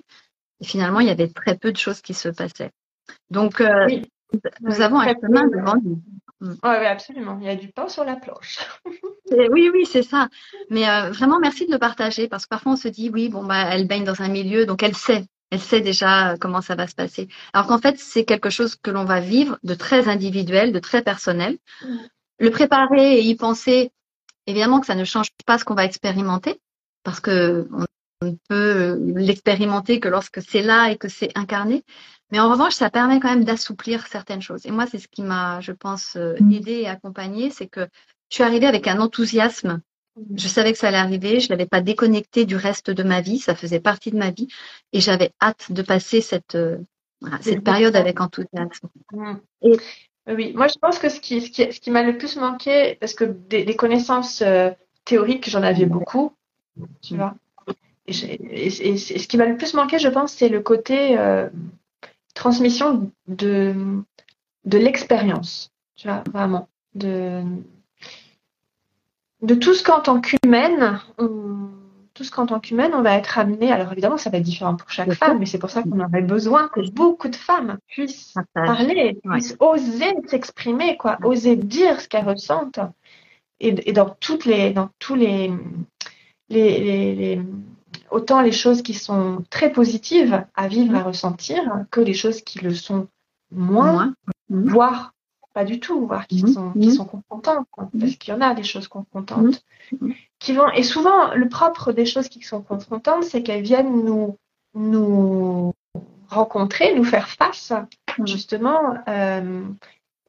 Finalement, 0.62 1.00
il 1.00 1.06
y 1.06 1.11
avait 1.11 1.28
très 1.28 1.56
peu 1.56 1.73
de 1.73 1.78
choses 1.78 2.00
qui 2.00 2.14
se 2.14 2.28
passaient. 2.28 2.70
Donc, 3.31 3.61
euh, 3.61 3.87
nous 4.61 4.81
avons 4.81 5.00
un 5.00 5.14
chemin 5.14 5.47
devant 5.49 5.76
nous. 5.83 6.02
Mm. 6.40 6.54
Oui, 6.62 6.87
absolument. 6.87 7.38
Il 7.40 7.47
y 7.47 7.50
a 7.50 7.57
du 7.57 7.69
pain 7.69 7.88
sur 7.88 8.04
la 8.04 8.16
planche. 8.16 8.59
oui, 9.50 9.71
oui, 9.73 9.87
c'est 9.87 10.02
ça. 10.02 10.28
Mais 10.71 10.88
euh, 10.88 11.11
vraiment, 11.11 11.38
merci 11.40 11.66
de 11.66 11.73
le 11.73 11.78
partager 11.78 12.28
parce 12.28 12.45
que 12.45 12.50
parfois 12.50 12.73
on 12.73 12.76
se 12.76 12.88
dit, 12.88 13.11
oui, 13.12 13.28
bon, 13.28 13.45
bah, 13.45 13.64
elle 13.71 13.87
baigne 13.87 14.04
dans 14.04 14.23
un 14.23 14.28
milieu, 14.28 14.66
donc 14.66 14.83
elle 14.83 14.97
sait. 14.97 15.25
Elle 15.50 15.61
sait 15.61 15.81
déjà 15.81 16.33
euh, 16.33 16.37
comment 16.40 16.61
ça 16.61 16.75
va 16.75 16.87
se 16.87 16.95
passer. 16.95 17.28
Alors 17.52 17.66
qu'en 17.66 17.78
fait, 17.78 17.99
c'est 17.99 18.25
quelque 18.25 18.50
chose 18.50 18.76
que 18.76 18.90
l'on 18.90 19.04
va 19.04 19.21
vivre 19.21 19.59
de 19.62 19.75
très 19.75 20.09
individuel, 20.09 20.73
de 20.73 20.78
très 20.78 21.02
personnel. 21.02 21.59
Mm. 21.83 21.97
Le 22.40 22.50
préparer 22.50 23.19
et 23.19 23.23
y 23.23 23.37
penser, 23.37 23.93
évidemment 24.47 24.81
que 24.81 24.87
ça 24.87 24.97
ne 24.97 25.04
change 25.04 25.28
pas 25.47 25.59
ce 25.59 25.64
qu'on 25.64 25.75
va 25.75 25.85
expérimenter 25.85 26.61
parce 27.04 27.21
que 27.21 27.69
on 27.71 28.26
ne 28.26 28.37
peut 28.49 28.99
l'expérimenter 29.14 30.00
que 30.00 30.09
lorsque 30.09 30.43
c'est 30.43 30.62
là 30.62 30.90
et 30.90 30.97
que 30.97 31.09
c'est 31.09 31.37
incarné. 31.37 31.85
Mais 32.35 32.41
en 32.41 32.50
revanche, 32.50 32.75
ça 32.75 32.91
permet 32.91 33.21
quand 33.21 33.29
même 33.29 33.45
d'assouplir 33.45 34.09
certaines 34.09 34.43
choses. 34.43 34.67
Et 34.67 34.73
moi, 34.73 34.87
c'est 34.91 34.99
ce 34.99 35.07
qui 35.07 35.23
m'a, 35.23 35.61
je 35.61 35.71
pense, 35.71 36.17
euh, 36.17 36.35
mm. 36.41 36.53
aidé 36.53 36.73
et 36.73 36.88
accompagné, 36.88 37.50
c'est 37.50 37.69
que 37.69 37.87
je 38.29 38.35
suis 38.35 38.43
arrivée 38.43 38.67
avec 38.67 38.88
un 38.88 38.99
enthousiasme. 38.99 39.81
Mm. 40.17 40.37
Je 40.37 40.49
savais 40.49 40.73
que 40.73 40.79
ça 40.79 40.88
allait 40.88 40.97
arriver, 40.97 41.38
je 41.38 41.49
l'avais 41.50 41.67
pas 41.67 41.81
déconnecté 41.81 42.45
du 42.45 42.57
reste 42.57 42.91
de 42.91 43.05
ma 43.05 43.21
vie, 43.21 43.38
ça 43.38 43.55
faisait 43.55 43.79
partie 43.79 44.11
de 44.11 44.17
ma 44.17 44.33
vie, 44.33 44.49
et 44.93 44.99
j'avais 44.99 45.31
hâte 45.41 45.71
de 45.71 45.81
passer 45.83 46.21
cette, 46.21 46.57
euh, 46.57 46.79
cette 47.41 47.62
période 47.62 47.95
avec 47.95 48.21
enthousiasme. 48.21 48.88
Mm. 49.12 49.35
Et, 49.62 49.76
oui, 50.26 50.55
moi 50.57 50.67
je 50.67 50.79
pense 50.81 50.99
que 50.99 51.11
ce 51.11 51.21
qui, 51.21 51.41
ce 51.41 51.50
qui, 51.53 51.73
ce 51.73 51.79
qui 51.79 51.93
m'a 51.93 52.03
le 52.03 52.19
plus 52.19 52.35
manqué, 52.35 52.97
parce 52.99 53.14
que 53.14 53.26
des, 53.26 53.76
connaissances 53.76 54.43
euh, 54.43 54.73
théorique, 55.05 55.49
j'en 55.49 55.62
avais 55.62 55.87
beaucoup, 55.87 56.33
tu 57.00 57.14
vois. 57.14 57.37
Et, 58.09 58.12
ce 58.12 59.29
qui 59.29 59.37
m'a 59.37 59.47
le 59.47 59.57
plus 59.57 59.73
manqué, 59.75 60.00
je 60.00 60.09
pense, 60.09 60.33
c'est 60.33 60.49
le 60.49 60.61
côté 60.61 61.17
euh, 61.17 61.49
transmission 62.35 63.11
de, 63.26 63.75
de 64.64 64.79
l'expérience, 64.79 65.73
tu 65.97 66.09
vois, 66.09 66.23
vraiment. 66.33 66.69
De, 66.95 67.43
de 69.43 69.55
tout 69.55 69.75
ce 69.75 69.83
qu'en 69.83 70.00
tant 70.00 70.21
qu'humaine, 70.21 71.00
on, 71.19 71.69
tout 72.14 72.23
ce 72.23 72.31
qu'en 72.31 72.47
tant 72.47 72.61
qu'humaine, 72.61 72.95
on 72.95 73.03
va 73.03 73.17
être 73.17 73.38
amené. 73.38 73.73
Alors 73.73 73.93
évidemment, 73.93 74.17
ça 74.17 74.31
va 74.31 74.38
être 74.38 74.45
différent 74.45 74.76
pour 74.76 74.91
chaque 74.91 75.12
femme, 75.14 75.38
mais 75.38 75.47
c'est 75.47 75.59
pour 75.59 75.71
ça 75.71 75.83
qu'on 75.83 76.00
aurait 76.00 76.23
besoin 76.23 76.69
que 76.69 76.88
beaucoup 76.91 77.29
de 77.29 77.37
femmes 77.37 77.79
puissent 77.88 78.35
parler, 78.55 79.19
puissent 79.25 79.57
oser 79.59 80.14
s'exprimer, 80.26 80.97
quoi, 80.97 81.19
oser 81.25 81.57
dire 81.57 82.00
ce 82.00 82.09
qu'elles 82.09 82.26
ressentent. 82.26 82.81
Et, 83.61 83.93
dans 83.93 84.11
toutes 84.21 84.45
les, 84.45 84.71
dans 84.71 84.91
tous 84.99 85.14
les, 85.14 85.50
les, 86.49 87.41
autant 88.11 88.41
les 88.41 88.53
choses 88.53 88.83
qui 88.83 88.95
sont 88.95 89.45
très 89.51 89.73
positives 89.73 90.45
à 90.55 90.69
vivre, 90.69 90.95
à 90.95 91.03
ressentir, 91.03 91.63
que 91.91 92.01
les 92.01 92.15
choses 92.15 92.43
qui 92.43 92.59
le 92.59 92.75
sont 92.75 93.09
moins, 93.51 94.15
mhm. 94.49 94.69
voire 94.69 95.15
pas 95.53 95.65
du 95.65 95.79
tout, 95.79 96.07
voire 96.07 96.27
qui, 96.27 96.43
mhm. 96.43 96.53
sont, 96.53 96.73
qui 96.73 96.89
mhm. 96.89 96.95
sont 96.95 97.05
confrontantes, 97.05 97.69
parce 97.77 98.17
qu'il 98.17 98.35
y 98.35 98.37
en 98.37 98.41
a 98.41 98.55
des 98.55 98.65
choses 98.65 98.89
confrontantes 98.89 99.65
qui 100.39 100.53
vont. 100.53 100.69
Et 100.71 100.83
souvent, 100.83 101.35
le 101.35 101.49
propre 101.49 101.93
des 101.93 102.07
choses 102.07 102.29
qui 102.29 102.43
sont 102.43 102.63
confrontantes, 102.63 103.25
c'est 103.25 103.43
qu'elles 103.43 103.63
viennent 103.63 104.05
nous, 104.05 104.37
nous 104.75 105.73
rencontrer, 106.29 106.95
nous 106.95 107.05
faire 107.05 107.29
face, 107.29 107.73
justement, 108.25 108.97
euh, 109.09 109.63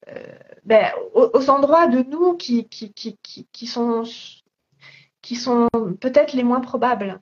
euh, 0.08 0.40
ben, 0.64 0.92
aux, 1.14 1.50
endroits 1.50 1.88
de 1.88 2.04
nous 2.04 2.36
qui, 2.36 2.68
qui, 2.68 2.94
qui, 2.94 3.18
qui 3.52 3.68
sont, 3.68 4.04
qui 5.22 5.36
sont 5.36 5.68
peut-être 6.00 6.34
les 6.34 6.44
moins 6.44 6.62
probables. 6.62 7.20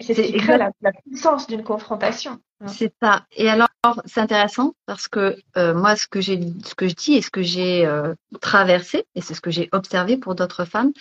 C'est 0.00 0.14
ce 0.14 0.22
qui 0.22 0.32
crée 0.38 0.58
la, 0.58 0.72
puissance 1.06 1.46
d'une 1.46 1.62
confrontation. 1.62 2.38
C'est 2.66 2.92
ça. 3.02 3.26
Et 3.32 3.48
alors, 3.48 3.68
c'est 4.04 4.20
intéressant 4.20 4.74
parce 4.86 5.08
que 5.08 5.36
euh, 5.56 5.74
moi, 5.74 5.96
ce 5.96 6.06
que 6.06 6.20
j'ai, 6.20 6.40
ce 6.64 6.74
que 6.74 6.88
je 6.88 6.94
dis 6.94 7.14
et 7.14 7.22
ce 7.22 7.30
que 7.30 7.42
j'ai 7.42 7.86
euh, 7.86 8.14
traversé, 8.40 9.06
et 9.14 9.20
c'est 9.20 9.34
ce 9.34 9.40
que 9.40 9.50
j'ai 9.50 9.68
observé 9.72 10.16
pour 10.16 10.34
d'autres 10.34 10.64
femmes, 10.64 10.92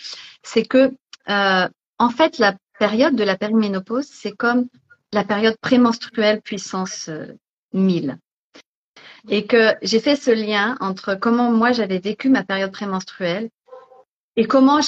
c'est 0.44 0.65
que 0.65 0.94
euh, 1.29 1.70
en 1.98 2.10
fait, 2.10 2.38
la 2.39 2.56
période 2.77 3.15
de 3.15 3.24
la 3.24 3.38
périménopause, 3.38 4.08
c'est 4.10 4.32
comme 4.32 4.68
la 5.12 5.24
période 5.24 5.58
prémenstruelle 5.62 6.41
puissance 6.41 7.10
1000. 7.74 8.18
Et 9.27 9.46
que 9.46 9.75
j'ai 9.82 10.00
fait 10.00 10.15
ce 10.15 10.32
lien 10.32 10.77
entre 10.79 11.15
comment 11.15 11.51
moi 11.51 11.72
j'avais 11.74 12.00
vécu 12.00 12.29
ma 12.29 12.44
période 12.44 12.72
prémenstruelle 12.72 13.50
et 14.38 14.46
comment 14.46 14.79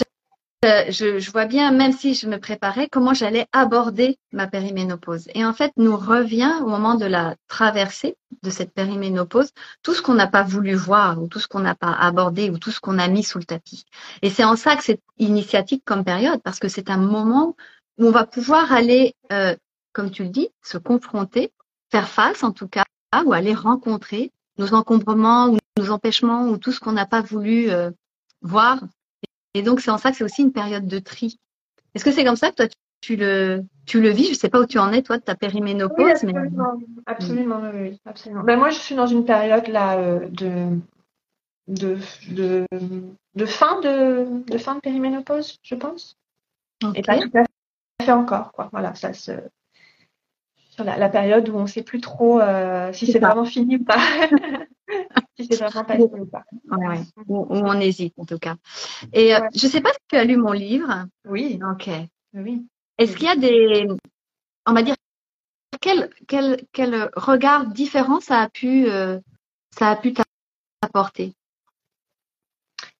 euh, 0.64 0.92
je, 0.92 1.32
vois 1.32 1.46
bien, 1.46 1.72
même 1.72 1.92
si 1.92 2.14
je 2.14 2.28
me 2.28 2.40
préparais, 2.40 2.88
comment 2.88 3.16
j'allais 3.16 3.48
aborder 3.52 4.20
ma 4.32 4.46
périménopause. 4.46 5.28
Et 5.34 5.44
en 5.44 5.54
fait, 5.54 5.72
nous 5.76 5.98
revient 5.98 6.54
au 6.62 6.68
moment 6.68 6.94
de 6.94 7.06
la 7.06 7.36
traversée 7.48 8.16
de 8.44 8.50
cette 8.52 8.72
périménopause, 8.72 9.50
tout 9.82 9.96
ce 9.96 10.04
qu'on 10.04 10.14
n'a 10.14 10.28
pas 10.28 10.44
voulu 10.44 10.76
voir, 10.76 11.20
ou 11.20 11.28
tout 11.28 11.40
ce 11.40 11.48
qu'on 11.48 11.62
n'a 11.62 11.74
pas 11.74 11.92
abordé, 11.92 12.52
ou 12.52 12.60
tout 12.60 12.70
ce 12.70 12.80
qu'on 12.80 13.00
a 13.00 13.08
mis 13.08 13.24
sous 13.24 13.40
le 13.40 13.44
tapis. 13.44 13.86
Et 14.22 14.30
c'est 14.30 14.44
en 14.44 14.56
ça 14.56 14.76
que 14.76 14.84
c'est 14.84 15.02
initiatique 15.18 15.84
comme 15.84 16.04
période, 16.04 16.42
parce 16.44 16.60
que 16.60 16.68
c'est 16.68 16.92
un 16.92 16.98
moment 16.98 17.56
où 17.98 18.06
on 18.06 18.12
va 18.12 18.28
pouvoir 18.28 18.72
aller, 18.72 19.16
euh, 19.32 19.56
comme 19.94 20.12
tu 20.12 20.24
le 20.24 20.30
dis, 20.30 20.50
se 20.62 20.78
confronter, 20.78 21.52
faire 21.90 22.08
face 22.08 22.44
en 22.44 22.52
tout 22.52 22.68
cas, 22.68 22.86
ou 23.26 23.34
aller 23.34 23.56
rencontrer 23.56 24.32
nos 24.60 24.76
encombrements, 24.76 25.48
ou 25.48 25.58
nos 25.80 25.90
empêchements, 25.90 26.46
ou 26.50 26.58
tout 26.58 26.72
ce 26.72 26.80
qu'on 26.80 26.92
n'a 26.92 27.08
pas 27.08 27.22
voulu 27.22 27.72
euh, 27.72 27.90
voir 28.44 28.80
et 29.54 29.62
donc, 29.62 29.82
c'est 29.82 29.92
en 29.92 29.98
ça 29.98 30.12
que 30.12 30.18
c'est 30.18 30.24
aussi 30.24 30.42
une 30.42 30.54
période 30.54 30.88
de 30.88 31.00
tri. 31.00 31.40
Est-ce 31.94 32.06
que 32.06 32.12
c'est 32.12 32.24
comme 32.24 32.36
ça 32.36 32.52
que 32.52 32.56
toi, 32.56 32.66
tu 33.02 33.16
le, 33.16 33.64
tu 33.86 34.02
le 34.02 34.10
vis? 34.10 34.26
Je 34.26 34.30
ne 34.32 34.36
sais 34.36 34.50
pas 34.50 34.62
où 34.62 34.66
tu 34.66 34.80
en 34.80 34.92
es, 34.94 35.02
toi, 35.02 35.18
de 35.18 35.24
ta 35.24 35.36
périménopause. 35.36 36.06
Oui, 36.06 36.12
absolument, 36.12 36.80
absolument, 37.06 37.62
oui, 37.74 38.00
absolument. 38.06 38.44
Ben, 38.44 38.58
moi, 38.58 38.70
je 38.70 38.80
suis 38.80 38.96
dans 38.96 39.08
une 39.08 39.26
période 39.26 39.68
là 39.68 39.98
euh, 39.98 40.28
de, 40.30 40.78
de, 41.68 41.98
de, 42.30 42.66
de, 43.36 43.46
fin 43.46 43.82
de, 43.82 44.44
de 44.50 44.58
fin 44.58 44.76
de 44.76 44.80
périménopause, 44.80 45.60
je 45.64 45.76
pense. 45.76 46.18
Et 46.96 47.02
pas 47.02 47.20
tout 47.20 47.32
à 47.38 47.44
fait 48.04 48.12
encore, 48.12 48.54
quoi. 48.54 48.70
Voilà, 48.72 48.96
ça 48.96 49.14
se 49.14 49.32
sur 50.72 50.86
la, 50.86 51.10
période 51.10 51.50
où 51.50 51.58
on 51.58 51.64
ne 51.64 51.68
sait 51.68 51.84
plus 51.84 52.00
trop 52.00 52.40
euh, 52.40 52.94
si 52.94 53.06
c'est 53.06 53.20
vraiment 53.20 53.46
fini 53.46 53.76
ou 53.76 53.84
pas. 53.84 54.00
si 55.42 55.48
c'est 55.50 55.64
vraiment 55.64 55.84
passé 55.84 56.04
ou 56.04 56.26
pas. 56.26 56.44
Où, 57.28 57.46
on 57.50 57.80
hésite 57.80 58.14
en 58.18 58.26
tout 58.26 58.40
cas. 58.40 58.56
Et 59.14 59.36
euh, 59.36 59.40
je 59.56 59.66
ne 59.66 59.72
sais 59.72 59.82
pas 59.82 59.92
si 59.92 60.00
tu 60.10 60.16
as 60.16 60.24
lu 60.24 60.38
mon 60.38 60.52
livre. 60.52 61.06
Oui. 61.26 61.60
Ok. 61.72 61.90
Oui. 62.34 62.66
Est-ce 62.98 63.16
qu'il 63.16 63.28
y 63.28 63.30
a 63.30 63.36
des, 63.36 63.88
on 64.66 64.74
va 64.74 64.84
dire, 64.84 64.96
quel, 65.80 66.10
quel, 66.28 66.64
quel 66.72 67.10
regard 67.16 67.68
différent 67.68 68.20
ça 68.20 68.40
a 68.40 68.50
pu, 68.50 68.88
euh, 68.88 69.20
ça 69.78 69.90
a 69.90 69.96
pu 69.96 70.14
t'apporter? 70.82 71.34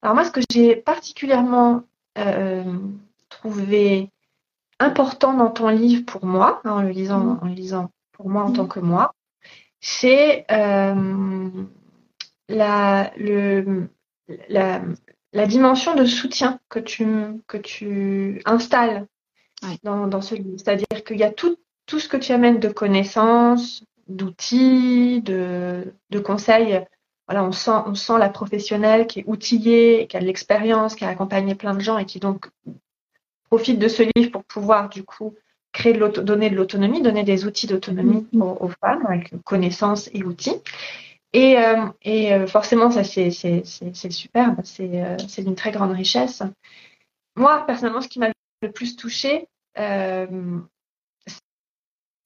Alors 0.02 0.16
moi, 0.16 0.26
ce 0.26 0.32
que 0.32 0.42
j'ai 0.52 0.76
particulièrement 0.76 1.84
trouvé 3.30 4.12
important 4.82 5.34
dans 5.34 5.50
ton 5.50 5.70
livre 5.70 6.06
pour 6.06 6.26
moi, 6.26 6.62
hein, 6.64 6.72
en 6.72 6.82
le 6.82 6.90
lisant, 6.90 7.20
mm. 7.20 7.40
en 7.42 7.46
lisant 7.48 7.92
pour 8.12 8.30
moi 8.30 8.44
en 8.44 8.52
tant 8.52 8.68
que 8.68 8.80
moi, 8.80 9.14
c'est 9.80 10.46
euh, 10.52 11.50
la, 12.52 13.12
le, 13.18 13.90
la, 14.50 14.82
la, 15.34 15.48
dimension 15.48 15.96
de 15.96 16.06
soutien 16.06 16.60
que 16.70 16.80
tu, 16.80 17.06
que 17.48 17.58
tu 17.58 18.42
installes 18.46 19.08
dans, 19.84 20.08
dans, 20.08 20.22
ce 20.22 20.36
livre. 20.36 20.58
C'est-à-dire 20.58 21.04
qu'il 21.06 21.18
y 21.18 21.24
a 21.24 21.32
tout, 21.32 21.58
tout 21.86 22.00
ce 22.00 22.08
que 22.08 22.18
tu 22.18 22.32
amènes 22.32 22.60
de 22.60 22.70
connaissances, 22.70 23.84
d'outils, 24.08 25.22
de, 25.22 25.94
de 26.10 26.20
conseils. 26.20 26.82
Voilà, 27.28 27.44
on 27.46 27.52
sent, 27.52 27.72
on 27.86 27.96
sent 27.96 28.18
la 28.18 28.30
professionnelle 28.30 29.08
qui 29.08 29.20
est 29.20 29.26
outillée, 29.28 30.08
qui 30.08 30.18
a 30.18 30.20
de 30.20 30.26
l'expérience, 30.26 30.96
qui 30.96 31.06
a 31.06 31.10
accompagné 31.10 31.56
plein 31.56 31.74
de 31.74 31.82
gens 31.82 31.98
et 31.98 32.06
qui 32.06 32.20
donc 32.20 32.50
profite 33.46 33.80
de 33.80 33.88
ce 33.88 34.04
livre 34.16 34.32
pour 34.32 34.44
pouvoir 34.44 34.90
du 34.90 35.04
coup 35.04 35.36
créer 35.72 35.94
de 35.94 36.08
donner 36.22 36.50
de 36.50 36.56
l'autonomie, 36.56 37.02
donner 37.02 37.24
des 37.24 37.46
outils 37.46 37.68
d'autonomie 37.68 38.28
mm-hmm. 38.34 38.42
aux, 38.42 38.72
femmes 38.82 39.06
avec 39.06 39.34
connaissances 39.44 40.10
et 40.14 40.24
outils. 40.24 40.56
Et, 41.34 41.58
euh, 41.58 41.88
euh, 42.06 42.48
forcément, 42.48 42.92
ça 42.92 43.04
c'est 43.04 43.32
super, 43.32 44.56
c'est 44.64 45.02
euh, 45.02 45.18
c'est 45.28 45.44
d'une 45.44 45.56
très 45.56 45.72
grande 45.72 45.94
richesse. 45.94 46.44
Moi, 47.36 47.66
personnellement, 47.66 48.02
ce 48.02 48.10
qui 48.10 48.20
m'a 48.20 48.30
le 48.62 48.72
plus 48.72 48.96
touchée, 48.98 49.48
c'est 49.76 50.28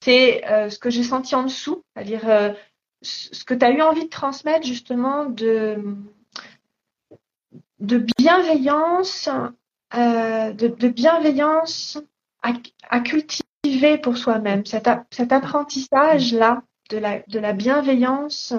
ce 0.02 0.80
que 0.80 0.90
j'ai 0.90 1.04
senti 1.04 1.36
en 1.36 1.44
dessous, 1.44 1.84
c'est-à-dire 1.96 2.56
ce 3.04 3.44
que 3.44 3.54
tu 3.54 3.66
as 3.66 3.72
eu 3.72 3.82
envie 3.82 4.06
de 4.06 4.10
transmettre 4.10 4.66
justement 4.66 5.26
de, 5.26 5.78
bienveillance 7.80 9.30
de, 9.94 10.88
bienveillance 10.88 12.00
à, 12.42 13.00
cultiver 13.02 14.00
pour 14.00 14.18
soi-même, 14.18 14.66
cet, 14.66 14.88
apprentissage-là 14.88 16.64
de 16.90 17.40
la 17.40 17.54
bienveillance 17.54 18.56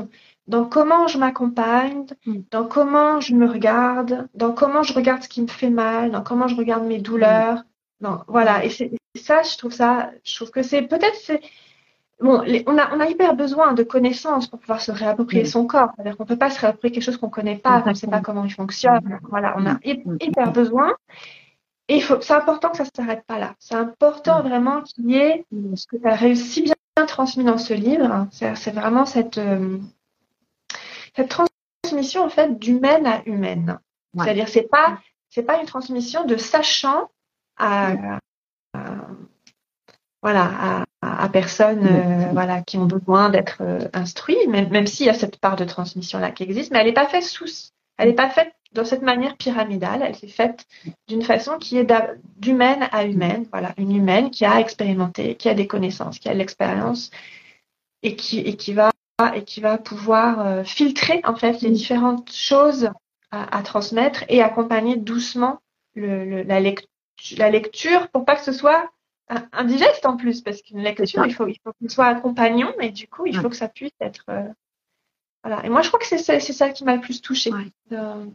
dans 0.47 0.65
comment 0.65 1.09
je 1.09 1.19
m'accompagne, 1.19 2.07
mm. 2.25 2.41
dans 2.51 2.67
comment 2.67 3.21
je 3.21 3.35
me 3.35 3.47
regarde, 3.47 4.29
dans 4.35 4.53
comment 4.53 4.83
je 4.83 4.93
regarde 4.93 5.23
ce 5.23 5.29
qui 5.29 5.43
me 5.43 5.49
fait 5.49 5.71
mal, 5.71 6.11
dans 6.11 6.23
comment 6.23 6.49
je 6.49 6.57
regarde 6.57 6.85
mes 6.85 6.99
douleurs. 6.99 7.63
Non, 8.01 8.21
voilà. 8.29 8.65
Et 8.65 8.71
c'est 8.71 8.91
ça, 9.17 9.43
je 9.43 9.57
trouve 9.57 9.73
ça, 9.73 10.11
je 10.25 10.37
trouve 10.37 10.51
que 10.51 10.63
c'est 10.63 10.83
peut-être 10.83 11.17
c'est 11.17 11.41
bon, 12.21 12.43
on 12.67 12.79
a 12.79 12.95
on 12.95 13.01
a 13.01 13.07
hyper 13.07 13.35
besoin 13.35 13.73
de 13.73 13.83
connaissances 13.83 14.47
pour 14.49 14.61
pouvoir 14.61 14.81
se 14.81 14.93
réapproprier 14.93 15.45
mm. 15.45 15.47
son 15.47 15.67
corps. 15.67 15.91
C'est-à-dire 15.97 16.17
qu'on 16.17 16.27
peut 16.27 16.39
pas 16.39 16.51
se 16.51 16.61
réapproprier 16.61 16.93
quelque 16.93 17.05
chose 17.05 17.17
qu'on 17.17 17.31
connaît 17.31 17.57
pas, 17.57 17.83
qu'on 17.83 17.91
ne 17.91 17.95
sait 17.95 18.07
pas 18.07 18.21
comment 18.21 18.45
il 18.45 18.53
fonctionne. 18.53 19.19
Voilà, 19.29 19.55
on 19.59 19.67
a 19.67 19.79
hyper 19.83 20.53
besoin. 20.53 20.95
Et 21.89 22.01
c'est 22.01 22.35
important 22.35 22.71
que 22.71 22.79
ça 22.79 22.83
ne 22.83 22.89
s'arrête 22.97 23.25
pas 23.27 23.39
là. 23.39 23.55
C'est 23.61 23.77
important 23.77 24.43
vraiment 24.43 24.83
qu'il 24.83 25.09
y 25.11 25.17
ait 25.17 25.45
ce 25.77 25.87
que 25.87 25.97
tu 25.97 26.07
as 26.07 26.17
réussi 26.17 26.63
bien 26.63 27.07
transmis 27.07 27.45
dans 27.45 27.59
ce 27.59 27.75
livre. 27.75 28.27
C'est 28.33 28.75
vraiment 28.75 29.07
cette, 29.07 29.39
euh, 29.39 29.79
cette 31.17 31.35
transmission 31.83 32.25
en 32.25 32.29
fait 32.29 32.59
d'humaine 32.59 33.07
à 33.07 33.23
humaine. 33.27 33.79
C'est-à-dire 34.17 34.49
c'est 34.49 34.69
pas 34.69 34.99
c'est 35.31 35.43
pas 35.43 35.61
une 35.61 35.67
transmission 35.67 36.25
de 36.25 36.37
sachant 36.37 37.11
à, 37.59 38.21
voilà 40.23 40.85
à, 41.03 41.25
à 41.25 41.29
personnes 41.29 41.87
euh, 41.87 42.31
voilà 42.33 42.63
qui 42.63 42.79
ont 42.79 42.87
besoin 42.87 43.29
d'être 43.29 43.59
euh, 43.61 43.89
instruits, 43.93 44.47
même, 44.49 44.71
même 44.71 44.87
s'il 44.87 45.07
y 45.07 45.11
a 45.11 45.15
cette 45.15 45.39
part 45.39 45.57
de 45.57 45.65
transmission 45.65 46.19
là 46.19 46.31
qui 46.31 46.43
existe, 46.43 46.71
mais 46.71 46.79
elle 46.79 46.87
n'est 46.87 46.93
pas 46.93 47.09
faite 47.09 47.25
sous 47.25 47.47
elle 47.99 48.09
n'est 48.09 48.15
pas 48.15 48.31
faite 48.31 48.53
dans 48.73 48.85
cette 48.85 49.03
manière 49.03 49.37
pyramidale, 49.37 50.03
elle 50.03 50.15
s'est 50.15 50.29
faite 50.29 50.67
d'une 51.09 51.23
façon 51.23 51.59
qui 51.59 51.79
est 51.79 51.87
d'humaine 52.37 52.89
à 52.93 53.05
humaine. 53.05 53.47
Voilà, 53.51 53.73
une 53.79 53.95
humaine 53.95 54.31
qui 54.31 54.45
a 54.45 54.61
expérimenté, 54.61 55.35
qui 55.37 55.49
a 55.49 55.55
des 55.55 55.67
connaissances, 55.67 56.19
qui 56.19 56.29
a 56.29 56.35
de 56.35 56.39
l'expérience 56.39 57.11
et 58.03 58.17
qui, 58.17 58.41
et 58.41 58.57
qui 58.57 58.75
va 58.75 58.91
et 59.35 59.45
qui 59.45 59.61
va 59.61 59.79
pouvoir 59.79 60.47
euh, 60.47 60.65
filtrer 60.65 61.21
en 61.25 61.37
fait 61.37 61.63
les 61.63 61.71
différentes 61.71 62.31
choses 62.33 62.91
à, 63.31 63.63
transmettre 63.63 64.25
et 64.29 64.41
accompagner 64.41 64.97
doucement 64.97 65.61
le, 65.95 66.43
la, 66.43 66.61
la 66.61 67.51
lecture 67.51 68.09
pour 68.09 68.25
pas 68.25 68.37
que 68.37 68.45
ce 68.45 68.53
soit 68.53 68.91
indigeste 69.53 70.07
en 70.07 70.17
plus, 70.17 70.41
parce 70.41 70.63
qu'une 70.63 70.81
lecture, 70.81 71.27
il 71.27 71.35
faut, 71.35 71.47
il 71.47 71.59
faut 71.63 71.73
qu'il 71.79 71.91
soit 71.91 72.15
compagnon, 72.17 72.73
et 72.81 72.91
du 72.91 73.09
coup, 73.09 73.27
il 73.27 73.37
faut 73.37 73.49
que 73.49 73.57
ça 73.57 73.69
puisse 73.69 73.93
être. 74.01 74.25
Euh, 74.29 74.49
voilà. 75.43 75.65
Et 75.65 75.69
moi, 75.69 75.83
je 75.83 75.89
crois 75.89 76.01
que 76.01 76.07
c'est 76.07 76.39
ça 76.41 76.71
qui 76.71 76.85
m'a 76.85 76.95
le 76.95 77.01
plus 77.01 77.21
touchée 77.21 77.51
dans, 77.91 78.33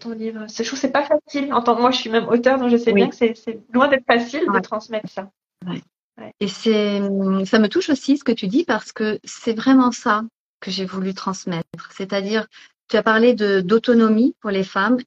ton 0.00 0.10
livre. 0.12 0.46
Je 0.48 0.62
trouve 0.62 0.70
que 0.70 0.76
c'est 0.76 0.90
pas 0.90 1.04
facile. 1.04 1.52
En 1.52 1.62
tant 1.62 1.78
moi, 1.78 1.90
je 1.90 1.98
suis 1.98 2.10
même 2.10 2.28
auteur, 2.28 2.58
donc 2.58 2.70
je 2.70 2.76
sais 2.76 2.92
bien 2.92 3.08
que 3.08 3.16
c'est 3.16 3.34
loin 3.72 3.88
d'être 3.88 4.06
facile 4.06 4.44
de 4.52 4.60
transmettre 4.60 5.08
ça. 5.10 5.30
Et 6.40 6.48
c'est, 6.48 7.00
ça 7.44 7.58
me 7.58 7.68
touche 7.68 7.90
aussi 7.90 8.16
ce 8.16 8.24
que 8.24 8.32
tu 8.32 8.46
dis 8.46 8.64
parce 8.64 8.92
que 8.92 9.18
c'est 9.24 9.54
vraiment 9.54 9.92
ça 9.92 10.24
que 10.60 10.70
j'ai 10.70 10.84
voulu 10.84 11.14
transmettre. 11.14 11.90
C'est-à-dire, 11.92 12.46
tu 12.88 12.96
as 12.96 13.02
parlé 13.02 13.34
de 13.34 13.60
d'autonomie 13.60 14.34
pour 14.40 14.50
les 14.50 14.64
femmes. 14.64 14.98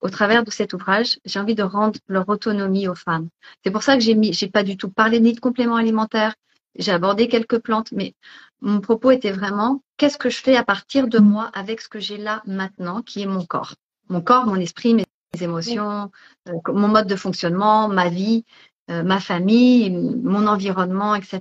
Au 0.00 0.10
travers 0.10 0.44
de 0.44 0.50
cet 0.50 0.72
ouvrage, 0.72 1.18
j'ai 1.24 1.38
envie 1.38 1.54
de 1.54 1.62
rendre 1.62 1.98
leur 2.08 2.28
autonomie 2.28 2.88
aux 2.88 2.94
femmes. 2.94 3.28
C'est 3.64 3.70
pour 3.70 3.82
ça 3.82 3.94
que 3.96 4.02
j'ai 4.02 4.14
mis, 4.14 4.32
j'ai 4.32 4.48
pas 4.48 4.62
du 4.62 4.76
tout 4.76 4.90
parlé 4.90 5.20
ni 5.20 5.32
de 5.32 5.40
compléments 5.40 5.76
alimentaires. 5.76 6.34
J'ai 6.76 6.92
abordé 6.92 7.28
quelques 7.28 7.58
plantes, 7.58 7.92
mais 7.92 8.14
mon 8.60 8.80
propos 8.80 9.10
était 9.10 9.32
vraiment 9.32 9.82
qu'est-ce 9.96 10.18
que 10.18 10.30
je 10.30 10.38
fais 10.38 10.56
à 10.56 10.64
partir 10.64 11.08
de 11.08 11.18
moi 11.18 11.50
avec 11.54 11.80
ce 11.80 11.88
que 11.88 12.00
j'ai 12.00 12.18
là 12.18 12.42
maintenant, 12.46 13.02
qui 13.02 13.22
est 13.22 13.26
mon 13.26 13.44
corps, 13.44 13.74
mon 14.08 14.20
corps, 14.20 14.46
mon 14.46 14.56
esprit, 14.56 14.94
mes 14.94 15.04
émotions, 15.40 16.10
euh, 16.48 16.52
mon 16.72 16.88
mode 16.88 17.06
de 17.06 17.16
fonctionnement, 17.16 17.88
ma 17.88 18.08
vie, 18.08 18.44
euh, 18.90 19.02
ma 19.02 19.20
famille, 19.20 19.90
mon 19.90 20.46
environnement, 20.46 21.14
etc. 21.14 21.40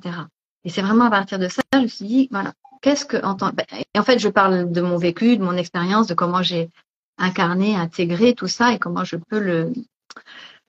Et 0.64 0.70
c'est 0.70 0.82
vraiment 0.82 1.06
à 1.06 1.10
partir 1.10 1.40
de 1.40 1.48
ça, 1.48 1.62
je 1.74 1.80
me 1.80 1.88
suis 1.88 2.06
dit 2.06 2.28
voilà, 2.32 2.54
qu'est-ce 2.82 3.06
que 3.06 3.18
ben, 3.18 3.66
en 3.96 4.04
fait 4.04 4.20
je 4.20 4.30
parle 4.30 4.72
de 4.72 4.82
mon 4.82 4.98
vécu, 4.98 5.38
de 5.38 5.44
mon 5.44 5.56
expérience, 5.56 6.08
de 6.08 6.14
comment 6.14 6.44
j'ai 6.44 6.70
incarné, 7.18 7.76
intégré 7.76 8.34
tout 8.34 8.48
ça 8.48 8.74
et 8.74 8.80
comment 8.80 9.04
je 9.04 9.16
peux 9.16 9.40
le 9.40 9.72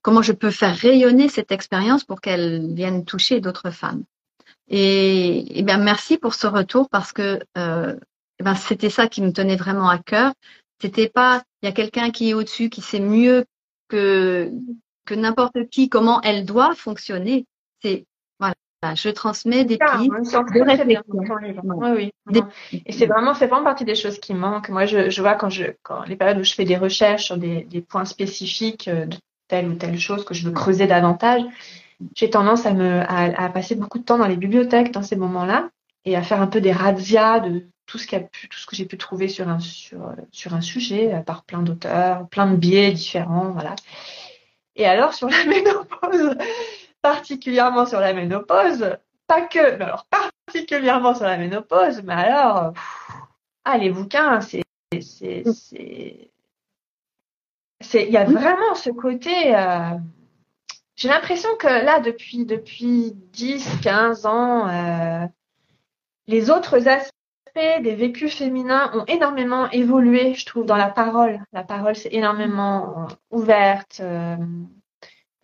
comment 0.01 0.21
je 0.21 0.31
peux 0.31 0.51
faire 0.51 0.75
rayonner 0.75 1.27
cette 1.27 1.51
expérience 1.51 2.05
pour 2.05 2.21
qu'elle 2.21 2.73
vienne 2.73 3.03
toucher 3.03 3.41
d'autres 3.41 3.71
femmes. 3.71 4.03
Et, 4.69 5.59
et 5.59 5.63
bien 5.63 5.77
merci 5.77 6.17
pour 6.17 6.33
ce 6.33 6.47
retour 6.47 6.89
parce 6.89 7.11
que 7.11 7.41
euh, 7.57 7.95
ben 8.41 8.55
c'était 8.55 8.89
ça 8.89 9.07
qui 9.07 9.21
me 9.21 9.33
tenait 9.33 9.57
vraiment 9.57 9.89
à 9.89 9.97
cœur. 9.97 10.33
C'était 10.81 11.09
pas 11.09 11.43
il 11.61 11.65
y 11.65 11.69
a 11.69 11.73
quelqu'un 11.73 12.11
qui 12.11 12.29
est 12.29 12.33
au-dessus 12.33 12.69
qui 12.69 12.81
sait 12.81 13.01
mieux 13.01 13.45
que 13.89 14.49
que 15.09 15.15
n'importe 15.15 15.69
qui 15.71 15.89
comment 15.89 16.21
elle 16.21 16.45
doit 16.45 16.75
fonctionner. 16.75 17.47
C'est 17.81 18.05
je 18.95 19.09
transmets 19.09 19.65
des 19.65 19.77
pistes 19.77 20.33
de 20.33 20.61
réflexion. 20.61 21.03
Oui, 21.09 22.11
oui. 22.31 22.41
Et 22.85 22.93
c'est 22.93 23.07
vraiment, 23.07 23.33
c'est 23.33 23.47
vraiment 23.47 23.65
partie 23.65 23.83
des 23.83 23.95
choses 23.95 24.19
qui 24.19 24.33
manquent. 24.33 24.69
Moi, 24.69 24.85
je, 24.85 25.09
je 25.09 25.21
vois 25.21 25.35
quand 25.35 25.49
je, 25.49 25.65
quand 25.83 26.03
les 26.03 26.15
périodes 26.15 26.37
où 26.37 26.45
je 26.45 26.53
fais 26.53 26.63
des 26.63 26.77
recherches 26.77 27.25
sur 27.25 27.37
des, 27.37 27.63
des 27.63 27.81
points 27.81 28.05
spécifiques 28.05 28.87
euh, 28.87 29.05
de 29.05 29.17
telle 29.49 29.67
ou 29.67 29.73
telle 29.73 29.99
chose 29.99 30.23
que 30.23 30.33
je 30.33 30.45
veux 30.45 30.53
creuser 30.53 30.87
davantage, 30.87 31.41
j'ai 32.15 32.29
tendance 32.29 32.65
à 32.65 32.73
me, 32.73 33.01
à, 33.01 33.43
à, 33.43 33.49
passer 33.49 33.75
beaucoup 33.75 33.99
de 33.99 34.05
temps 34.05 34.17
dans 34.17 34.27
les 34.27 34.37
bibliothèques 34.37 34.93
dans 34.93 35.03
ces 35.03 35.17
moments-là 35.17 35.69
et 36.05 36.15
à 36.15 36.21
faire 36.21 36.41
un 36.41 36.47
peu 36.47 36.61
des 36.61 36.71
razzias 36.71 37.41
de 37.41 37.65
tout 37.85 37.97
ce, 37.97 38.15
a 38.15 38.21
pu, 38.21 38.47
tout 38.47 38.59
ce 38.59 38.65
que 38.65 38.77
j'ai 38.77 38.85
pu 38.85 38.97
trouver 38.97 39.27
sur 39.27 39.49
un, 39.49 39.59
sur, 39.59 40.15
sur 40.31 40.53
un 40.53 40.61
sujet 40.61 41.21
par 41.25 41.43
plein 41.43 41.63
d'auteurs, 41.63 42.29
plein 42.29 42.49
de 42.49 42.55
biais 42.55 42.93
différents, 42.93 43.51
voilà. 43.51 43.75
Et 44.79 44.85
alors, 44.85 45.13
sur 45.13 45.29
la 45.29 45.43
ménopause, 45.45 46.35
particulièrement 47.01 47.85
sur 47.85 47.99
la 47.99 48.13
ménopause, 48.13 48.97
pas 49.27 49.41
que, 49.41 49.75
mais 49.75 49.83
alors 49.85 50.05
particulièrement 50.05 51.13
sur 51.13 51.25
la 51.25 51.37
ménopause, 51.37 52.01
mais 52.03 52.13
alors, 52.13 52.73
ah, 53.65 53.77
les 53.77 53.89
bouquins, 53.89 54.39
c'est, 54.39 54.63
c'est, 55.01 55.43
c'est, 55.53 56.31
c'est, 57.81 58.05
il 58.05 58.11
y 58.11 58.17
a 58.17 58.23
vraiment 58.23 58.73
ce 58.73 58.89
côté, 58.89 59.53
euh, 59.53 59.97
j'ai 60.95 61.09
l'impression 61.09 61.49
que 61.57 61.67
là, 61.67 61.99
depuis, 61.99 62.45
depuis 62.45 63.11
10, 63.33 63.81
15 63.83 64.25
ans, 64.25 64.69
euh, 64.69 65.27
les 66.27 66.49
autres 66.49 66.87
aspects 66.87 67.13
des 67.55 67.95
vécus 67.95 68.35
féminins 68.35 68.91
ont 68.93 69.05
énormément 69.05 69.69
évolué, 69.71 70.33
je 70.33 70.45
trouve, 70.45 70.65
dans 70.65 70.77
la 70.77 70.89
parole. 70.89 71.41
La 71.53 71.63
parole 71.63 71.95
s'est 71.95 72.09
énormément 72.11 73.07
ouverte. 73.31 73.99
Euh, 74.01 74.37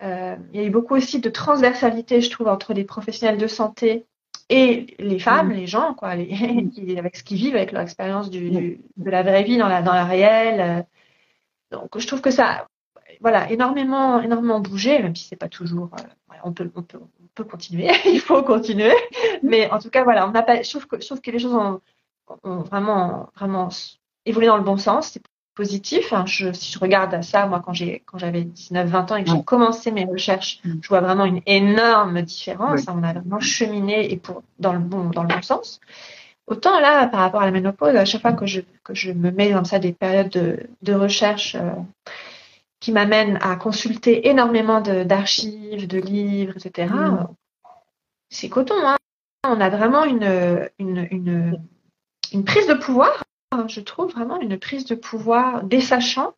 euh, 0.01 0.35
il 0.53 0.59
y 0.59 0.63
a 0.63 0.67
eu 0.67 0.69
beaucoup 0.69 0.95
aussi 0.95 1.19
de 1.19 1.29
transversalité, 1.29 2.21
je 2.21 2.29
trouve, 2.29 2.47
entre 2.47 2.73
les 2.73 2.83
professionnels 2.83 3.37
de 3.37 3.47
santé 3.47 4.05
et 4.49 4.95
les 4.99 5.19
femmes, 5.19 5.49
mm. 5.49 5.53
les 5.53 5.67
gens, 5.67 5.93
quoi, 5.93 6.15
les, 6.15 6.25
mm. 6.25 6.97
avec 6.97 7.15
ce 7.15 7.23
qu'ils 7.23 7.37
vivent, 7.37 7.55
avec 7.55 7.71
leur 7.71 7.81
expérience 7.81 8.29
du, 8.29 8.51
mm. 8.51 9.03
de 9.03 9.09
la 9.09 9.23
vraie 9.23 9.43
vie 9.43 9.57
dans 9.57 9.69
la, 9.69 9.81
dans 9.81 9.93
la 9.93 10.05
réelle. 10.05 10.85
Donc, 11.71 11.97
je 11.97 12.05
trouve 12.07 12.21
que 12.21 12.31
ça, 12.31 12.67
voilà, 13.21 13.49
énormément, 13.51 14.21
énormément 14.21 14.59
bougé, 14.59 15.01
même 15.01 15.15
si 15.15 15.27
c'est 15.27 15.35
pas 15.35 15.49
toujours, 15.49 15.89
euh, 15.99 16.35
on 16.43 16.53
peut, 16.53 16.69
on 16.75 16.83
peut, 16.83 16.99
on 17.01 17.27
peut 17.33 17.43
continuer, 17.43 17.89
il 18.05 18.19
faut 18.19 18.43
continuer, 18.43 18.93
mais 19.43 19.69
en 19.71 19.79
tout 19.79 19.89
cas, 19.89 20.03
voilà, 20.03 20.27
on 20.27 20.31
n'a 20.31 20.43
pas, 20.43 20.61
je 20.61 20.69
trouve 20.69 20.87
que, 20.87 21.01
je 21.01 21.05
trouve 21.05 21.21
que 21.21 21.31
les 21.31 21.39
choses 21.39 21.55
ont, 21.55 21.81
ont 22.43 22.59
vraiment, 22.59 23.29
vraiment 23.35 23.69
évolué 24.25 24.47
dans 24.47 24.57
le 24.57 24.63
bon 24.63 24.77
sens. 24.77 25.11
C'est 25.11 25.21
positif. 25.55 26.13
Hein. 26.13 26.25
Je, 26.27 26.51
si 26.51 26.71
je 26.73 26.79
regarde 26.79 27.13
à 27.13 27.21
ça, 27.21 27.47
moi, 27.47 27.61
quand 27.65 27.73
j'ai 27.73 28.03
quand 28.05 28.17
j'avais 28.17 28.41
19-20 28.41 29.13
ans 29.13 29.15
et 29.15 29.23
que 29.23 29.31
j'ai 29.31 29.43
commencé 29.43 29.91
mes 29.91 30.05
recherches, 30.05 30.59
mm. 30.63 30.73
je 30.81 30.89
vois 30.89 31.01
vraiment 31.01 31.25
une 31.25 31.41
énorme 31.47 32.21
différence. 32.21 32.85
On 32.87 33.01
a 33.03 33.13
vraiment 33.13 33.39
cheminé 33.39 34.11
et 34.11 34.17
pour 34.17 34.43
dans 34.59 34.73
le 34.73 34.79
bon 34.79 35.09
dans 35.09 35.23
le 35.23 35.29
bon 35.29 35.41
sens. 35.41 35.79
Autant 36.47 36.79
là, 36.79 37.07
par 37.07 37.21
rapport 37.21 37.41
à 37.41 37.45
la 37.45 37.51
ménopause, 37.51 37.95
à 37.95 38.05
chaque 38.05 38.21
fois 38.21 38.33
que 38.33 38.45
je 38.45 38.61
que 38.83 38.93
je 38.93 39.11
me 39.11 39.31
mets 39.31 39.51
dans 39.51 39.63
ça 39.63 39.79
des 39.79 39.93
périodes 39.93 40.29
de, 40.29 40.59
de 40.83 40.93
recherche 40.93 41.55
euh, 41.55 41.71
qui 42.79 42.91
m'amènent 42.91 43.39
à 43.41 43.55
consulter 43.55 44.27
énormément 44.27 44.81
d'archives, 44.81 45.87
de, 45.87 45.97
livres, 45.97 46.53
etc. 46.57 46.93
Mm. 46.93 47.27
C'est 48.29 48.49
coton. 48.49 48.75
Hein. 48.83 48.97
On 49.47 49.61
a 49.61 49.69
vraiment 49.69 50.03
une, 50.03 50.69
une, 50.79 51.07
une, 51.11 51.61
une 52.35 52.45
prise 52.45 52.67
de 52.67 52.73
pouvoir 52.75 53.25
je 53.67 53.81
trouve 53.81 54.11
vraiment 54.11 54.39
une 54.39 54.57
prise 54.59 54.85
de 54.85 54.95
pouvoir 54.95 55.63
des 55.63 55.81
sachants. 55.81 56.33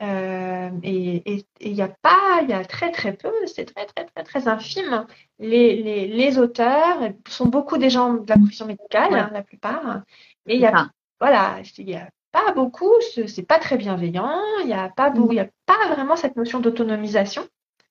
Euh, 0.00 0.70
et 0.82 1.44
il 1.60 1.72
n'y 1.74 1.82
a 1.82 1.88
pas, 2.02 2.40
il 2.42 2.50
y 2.50 2.52
a 2.52 2.64
très 2.64 2.90
très 2.90 3.12
peu, 3.12 3.30
c'est 3.46 3.72
très 3.72 3.86
très 3.86 4.04
très 4.04 4.24
très 4.24 4.48
infime. 4.48 5.06
Les, 5.38 5.80
les, 5.80 6.08
les, 6.08 6.38
auteurs 6.38 6.98
sont 7.28 7.46
beaucoup 7.46 7.78
des 7.78 7.88
gens 7.88 8.14
de 8.14 8.28
la 8.28 8.36
profession 8.36 8.66
médicale, 8.66 9.14
hein, 9.14 9.30
la 9.32 9.42
plupart. 9.42 10.02
Et 10.46 10.56
il 10.56 10.60
y 10.60 10.66
a, 10.66 10.88
voilà, 11.20 11.58
il 11.78 11.88
y 11.88 11.94
a 11.94 12.08
pas 12.32 12.52
beaucoup, 12.52 12.90
c'est 13.00 13.46
pas 13.46 13.60
très 13.60 13.76
bienveillant, 13.76 14.40
il 14.62 14.66
n'y 14.66 14.72
a 14.72 14.88
pas 14.88 15.12
y 15.14 15.38
a 15.38 15.48
pas 15.66 15.94
vraiment 15.94 16.16
cette 16.16 16.34
notion 16.34 16.58
d'autonomisation. 16.58 17.46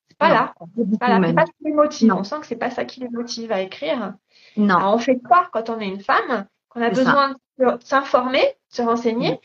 C'est 0.10 0.18
pas 0.18 0.30
là. 0.30 0.54
C'est 0.76 1.00
pas 1.00 1.18
là. 1.18 1.34
pas 1.34 1.46
ce 1.46 1.52
qui 1.52 1.64
les 1.64 1.72
motive. 1.72 2.14
On 2.14 2.26
sent 2.26 2.42
que 2.42 2.48
c'est 2.48 2.58
pas 2.58 2.72
ça 2.72 2.84
qui 2.84 3.00
les 3.00 3.10
motive 3.10 3.54
à 3.54 3.62
écrire. 3.62 4.16
Non. 4.58 4.80
on 4.84 4.98
fait 4.98 5.18
quoi 5.18 5.48
quand 5.54 5.70
on 5.70 5.80
est 5.80 5.88
une 5.88 6.02
femme? 6.02 6.46
Qu'on 6.72 6.82
a 6.82 6.90
besoin 6.90 7.36
de 7.60 7.78
s'informer, 7.84 8.44
se 8.70 8.82
renseigner, 8.82 9.40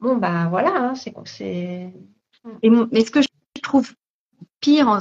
bon, 0.00 0.16
ben 0.16 0.48
voilà, 0.48 0.74
hein, 0.74 0.94
c'est. 0.94 1.14
c'est... 1.24 1.92
Mais 2.62 3.04
ce 3.04 3.10
que 3.10 3.22
je 3.22 3.28
trouve 3.62 3.92
pire 4.60 4.88
en, 4.88 4.98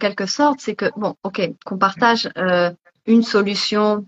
quelque 0.00 0.26
sorte, 0.26 0.60
c'est 0.60 0.74
que, 0.74 0.90
bon, 0.96 1.14
ok, 1.22 1.52
qu'on 1.64 1.78
partage 1.78 2.28
euh, 2.36 2.72
une 3.06 3.22
solution, 3.22 4.06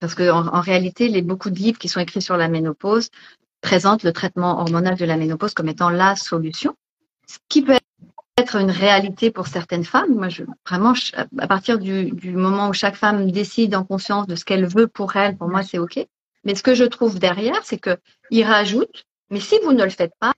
parce 0.00 0.14
qu'en 0.14 0.46
en, 0.46 0.60
réalité, 0.60 1.08
les 1.08 1.22
beaucoup 1.22 1.48
de 1.48 1.58
livres 1.58 1.78
qui 1.78 1.88
sont 1.88 2.00
écrits 2.00 2.20
sur 2.20 2.36
la 2.36 2.48
ménopause 2.48 3.08
présentent 3.60 4.02
le 4.02 4.12
traitement 4.12 4.60
hormonal 4.60 4.96
de 4.96 5.04
la 5.04 5.16
ménopause 5.16 5.54
comme 5.54 5.68
étant 5.68 5.88
la 5.88 6.16
solution, 6.16 6.74
ce 7.26 7.38
qui 7.48 7.62
peut 7.62 7.78
être 8.36 8.56
une 8.56 8.70
réalité 8.70 9.30
pour 9.30 9.46
certaines 9.46 9.84
femmes. 9.84 10.14
Moi, 10.14 10.28
je, 10.28 10.42
vraiment, 10.66 10.92
à 11.38 11.46
partir 11.46 11.78
du, 11.78 12.10
du, 12.10 12.32
moment 12.32 12.68
où 12.68 12.72
chaque 12.72 12.96
femme 12.96 13.30
décide 13.30 13.74
en 13.74 13.84
conscience 13.84 14.26
de 14.26 14.34
ce 14.34 14.44
qu'elle 14.44 14.66
veut 14.66 14.88
pour 14.88 15.16
elle, 15.16 15.36
pour 15.36 15.48
moi, 15.48 15.62
c'est 15.62 15.78
OK. 15.78 16.06
Mais 16.44 16.54
ce 16.54 16.62
que 16.62 16.74
je 16.74 16.84
trouve 16.84 17.18
derrière, 17.18 17.60
c'est 17.64 17.80
qu'il 17.80 18.44
rajoute, 18.44 19.04
mais 19.30 19.40
si 19.40 19.58
vous 19.64 19.72
ne 19.72 19.84
le 19.84 19.90
faites 19.90 20.14
pas, 20.18 20.34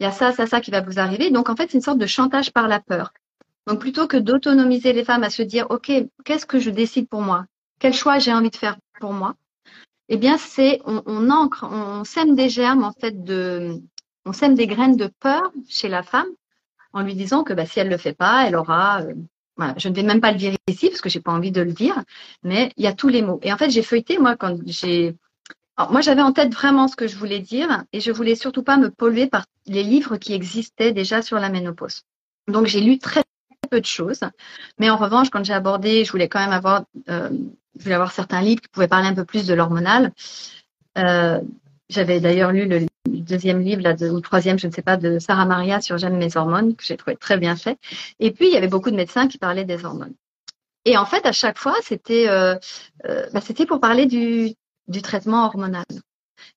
il 0.00 0.04
y 0.04 0.06
a 0.06 0.12
ça, 0.12 0.32
ça, 0.32 0.46
ça 0.46 0.60
qui 0.60 0.70
va 0.70 0.80
vous 0.80 0.98
arriver. 0.98 1.30
Donc, 1.30 1.48
en 1.48 1.56
fait, 1.56 1.70
c'est 1.70 1.78
une 1.78 1.82
sorte 1.82 1.98
de 1.98 2.06
chantage 2.06 2.52
par 2.52 2.66
la 2.68 2.80
peur. 2.80 3.12
Donc, 3.66 3.78
plutôt 3.78 4.08
que 4.08 4.16
d'autonomiser 4.16 4.92
les 4.92 5.04
femmes 5.04 5.22
à 5.22 5.30
se 5.30 5.42
dire, 5.42 5.66
OK, 5.70 5.92
qu'est-ce 6.24 6.46
que 6.46 6.58
je 6.58 6.70
décide 6.70 7.08
pour 7.08 7.22
moi? 7.22 7.46
Quel 7.78 7.94
choix 7.94 8.18
j'ai 8.18 8.32
envie 8.32 8.50
de 8.50 8.56
faire 8.56 8.76
pour 9.00 9.12
moi? 9.12 9.34
Eh 10.08 10.16
bien, 10.16 10.38
c'est, 10.38 10.80
on, 10.84 11.30
ancre, 11.30 11.64
on 11.70 12.04
sème 12.04 12.34
des 12.34 12.48
germes, 12.48 12.84
en 12.84 12.92
fait, 12.92 13.22
de, 13.22 13.80
on 14.26 14.32
sème 14.32 14.54
des 14.54 14.66
graines 14.66 14.96
de 14.96 15.06
peur 15.20 15.52
chez 15.68 15.88
la 15.88 16.02
femme 16.02 16.28
en 16.92 17.02
lui 17.02 17.14
disant 17.14 17.44
que 17.44 17.52
bah, 17.52 17.64
si 17.64 17.80
elle 17.80 17.86
ne 17.86 17.92
le 17.92 17.98
fait 17.98 18.12
pas, 18.12 18.46
elle 18.46 18.56
aura 18.56 19.02
euh, 19.02 19.14
je 19.76 19.88
ne 19.88 19.94
vais 19.94 20.02
même 20.02 20.20
pas 20.20 20.32
le 20.32 20.38
dire 20.38 20.54
ici 20.66 20.88
parce 20.88 21.00
que 21.00 21.08
j'ai 21.08 21.20
pas 21.20 21.32
envie 21.32 21.52
de 21.52 21.62
le 21.62 21.72
dire, 21.72 22.02
mais 22.42 22.72
il 22.76 22.84
y 22.84 22.86
a 22.86 22.92
tous 22.92 23.08
les 23.08 23.22
mots. 23.22 23.38
Et 23.42 23.52
en 23.52 23.56
fait, 23.56 23.70
j'ai 23.70 23.82
feuilleté 23.82 24.18
moi 24.18 24.36
quand 24.36 24.56
j'ai 24.66 25.16
moi, 25.90 26.00
j'avais 26.00 26.22
en 26.22 26.32
tête 26.32 26.52
vraiment 26.52 26.88
ce 26.88 26.96
que 26.96 27.06
je 27.06 27.16
voulais 27.16 27.40
dire 27.40 27.84
et 27.92 28.00
je 28.00 28.10
voulais 28.10 28.34
surtout 28.34 28.62
pas 28.62 28.76
me 28.76 28.90
polluer 28.90 29.26
par 29.26 29.46
les 29.66 29.82
livres 29.82 30.16
qui 30.16 30.34
existaient 30.34 30.92
déjà 30.92 31.22
sur 31.22 31.38
la 31.38 31.48
ménopause. 31.48 32.02
Donc, 32.48 32.66
j'ai 32.66 32.80
lu 32.80 32.98
très 32.98 33.22
peu 33.70 33.80
de 33.80 33.86
choses, 33.86 34.20
mais 34.78 34.90
en 34.90 34.96
revanche, 34.96 35.30
quand 35.30 35.44
j'ai 35.44 35.54
abordé, 35.54 36.04
je 36.04 36.12
voulais 36.12 36.28
quand 36.28 36.40
même 36.40 36.52
avoir, 36.52 36.84
euh, 37.08 37.30
avoir 37.86 38.12
certains 38.12 38.42
livres 38.42 38.60
qui 38.60 38.68
pouvaient 38.68 38.88
parler 38.88 39.08
un 39.08 39.14
peu 39.14 39.24
plus 39.24 39.46
de 39.46 39.54
l'hormonal. 39.54 40.12
Euh, 40.98 41.40
j'avais 41.88 42.20
d'ailleurs 42.20 42.52
lu 42.52 42.66
le 42.66 42.86
deuxième 43.06 43.60
livre, 43.60 43.82
là, 43.82 43.94
ou 43.94 44.20
troisième, 44.20 44.58
je 44.58 44.66
ne 44.66 44.72
sais 44.72 44.82
pas, 44.82 44.96
de 44.96 45.18
Sarah 45.18 45.46
Maria 45.46 45.80
sur 45.80 45.96
J'aime 45.96 46.16
mes 46.16 46.36
hormones, 46.36 46.74
que 46.76 46.84
j'ai 46.84 46.96
trouvé 46.96 47.16
très 47.16 47.38
bien 47.38 47.56
fait. 47.56 47.78
Et 48.20 48.30
puis, 48.30 48.46
il 48.48 48.52
y 48.52 48.56
avait 48.56 48.68
beaucoup 48.68 48.90
de 48.90 48.96
médecins 48.96 49.28
qui 49.28 49.38
parlaient 49.38 49.64
des 49.64 49.84
hormones. 49.84 50.14
Et 50.84 50.96
en 50.96 51.06
fait, 51.06 51.24
à 51.26 51.32
chaque 51.32 51.58
fois, 51.58 51.76
c'était 51.82 52.28
euh, 52.28 52.56
bah, 53.32 53.40
c'était 53.40 53.66
pour 53.66 53.80
parler 53.80 54.06
du, 54.06 54.54
du 54.88 55.02
traitement 55.02 55.46
hormonal. 55.46 55.84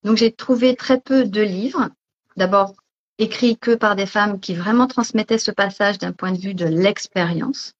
Donc, 0.04 0.16
j'ai 0.16 0.32
trouvé 0.32 0.76
très 0.76 1.00
peu 1.00 1.24
de 1.24 1.42
livres. 1.42 1.88
D'abord, 2.36 2.74
écrits 3.18 3.56
que 3.56 3.74
par 3.74 3.96
des 3.96 4.06
femmes 4.06 4.40
qui 4.40 4.54
vraiment 4.54 4.86
transmettaient 4.86 5.38
ce 5.38 5.50
passage 5.50 5.98
d'un 5.98 6.12
point 6.12 6.32
de 6.32 6.38
vue 6.38 6.54
de 6.54 6.66
l'expérience. 6.66 7.72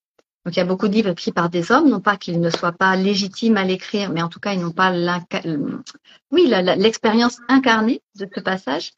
Donc 0.45 0.55
il 0.55 0.61
y 0.61 0.63
a 0.63 0.67
beaucoup 0.67 0.87
de 0.87 0.93
livres 0.93 1.11
écrits 1.11 1.33
par 1.33 1.51
des 1.51 1.73
hommes, 1.73 1.89
non 1.91 2.01
pas 2.01 2.17
qu'ils 2.17 2.41
ne 2.41 2.51
soient 2.51 2.71
pas 2.71 2.95
légitimes 2.95 3.57
à 3.57 3.65
l'écrire, 3.65 4.13
mais 4.13 4.23
en 4.23 4.29
tout 4.29 4.39
cas 4.39 4.53
ils 4.53 4.61
n'ont 4.61 4.71
pas 4.71 4.93
l'expérience 6.31 7.39
incarnée 7.49 8.01
de 8.15 8.29
ce 8.33 8.41
passage. 8.41 8.93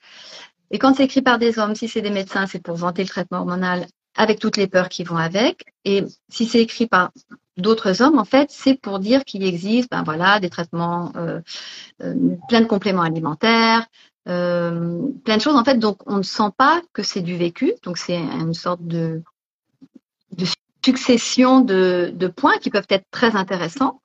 Et 0.71 0.79
quand 0.79 0.95
c'est 0.95 1.05
écrit 1.05 1.23
par 1.23 1.39
des 1.39 1.59
hommes, 1.59 1.75
si 1.75 1.89
c'est 1.89 2.03
des 2.03 2.11
médecins, 2.11 2.47
c'est 2.47 2.63
pour 2.63 2.77
vanter 2.77 3.03
le 3.03 3.09
traitement 3.09 3.39
hormonal 3.39 3.87
avec 4.15 4.41
toutes 4.41 4.59
les 4.59 4.67
peurs 4.67 4.91
qui 4.91 5.05
vont 5.05 5.17
avec. 5.17 5.65
Et 5.87 6.05
si 6.29 6.45
c'est 6.45 6.61
écrit 6.61 6.87
par 6.87 7.13
d'autres 7.59 8.03
hommes, 8.03 8.19
en 8.19 8.25
fait, 8.25 8.51
c'est 8.51 8.75
pour 8.75 8.99
dire 8.99 9.25
qu'il 9.25 9.45
existe, 9.45 9.91
ben 9.91 10.03
voilà, 10.03 10.41
des 10.41 10.49
traitements, 10.49 11.13
euh, 11.17 11.41
euh, 12.03 12.15
plein 12.49 12.61
de 12.61 12.67
compléments 12.67 13.03
alimentaires, 13.03 13.87
euh, 14.29 14.99
plein 15.25 15.37
de 15.37 15.43
choses 15.43 15.57
en 15.57 15.65
fait. 15.65 15.79
Donc 15.79 15.99
on 16.07 16.19
ne 16.19 16.23
sent 16.23 16.51
pas 16.57 16.81
que 16.93 17.03
c'est 17.03 17.21
du 17.21 17.37
vécu. 17.37 17.73
Donc 17.83 17.99
c'est 17.99 18.17
une 18.17 18.55
sorte 18.55 18.83
de, 18.83 19.23
succession 20.85 21.61
de, 21.61 22.13
de, 22.15 22.29
points 22.29 22.57
qui 22.59 22.71
peuvent 22.71 22.87
être 22.89 23.05
très 23.11 23.37
intéressants. 23.37 24.01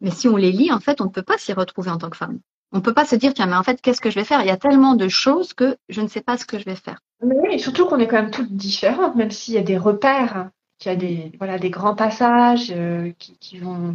Mais 0.00 0.10
si 0.10 0.28
on 0.28 0.36
les 0.36 0.52
lit, 0.52 0.70
en 0.70 0.80
fait, 0.80 1.00
on 1.00 1.04
ne 1.04 1.10
peut 1.10 1.22
pas 1.22 1.38
s'y 1.38 1.52
retrouver 1.52 1.90
en 1.90 1.98
tant 1.98 2.10
que 2.10 2.16
femme. 2.16 2.38
On 2.72 2.76
ne 2.76 2.82
peut 2.82 2.94
pas 2.94 3.04
se 3.04 3.16
dire, 3.16 3.34
tiens, 3.34 3.46
mais 3.46 3.56
en 3.56 3.62
fait, 3.62 3.80
qu'est-ce 3.80 4.00
que 4.00 4.10
je 4.10 4.14
vais 4.14 4.24
faire? 4.24 4.40
Il 4.42 4.46
y 4.46 4.50
a 4.50 4.56
tellement 4.56 4.94
de 4.94 5.08
choses 5.08 5.54
que 5.54 5.76
je 5.88 6.00
ne 6.00 6.08
sais 6.08 6.20
pas 6.20 6.36
ce 6.36 6.44
que 6.44 6.58
je 6.58 6.64
vais 6.64 6.76
faire. 6.76 7.00
Mais 7.22 7.34
oui, 7.36 7.58
surtout 7.58 7.86
qu'on 7.86 7.98
est 7.98 8.06
quand 8.06 8.22
même 8.22 8.30
toutes 8.30 8.52
différentes, 8.52 9.16
même 9.16 9.30
s'il 9.30 9.54
y 9.54 9.58
a 9.58 9.62
des 9.62 9.76
repères, 9.76 10.50
qu'il 10.80 10.90
y 10.90 10.94
a 10.94 10.96
des, 10.96 11.30
voilà, 11.38 11.58
des 11.58 11.70
grands 11.70 11.94
passages 11.94 12.72
euh, 12.74 13.12
qui, 13.18 13.36
qui, 13.38 13.58
vont 13.58 13.94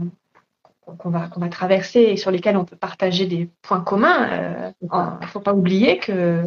qu'on 0.86 1.10
va, 1.10 1.28
qu'on 1.28 1.39
va 1.39 1.50
traverser 1.50 2.00
et 2.00 2.17
sur 2.17 2.32
lesquels 2.32 2.56
on 2.58 2.63
peut 2.63 2.76
partager 2.76 3.26
des 3.26 3.50
points 3.63 3.82
communs. 3.82 4.30
Euh, 4.32 4.71
il 4.82 4.88
ne 5.21 5.28
faut 5.28 5.39
pas 5.39 5.54
oublier 5.54 5.98
que 5.98 6.43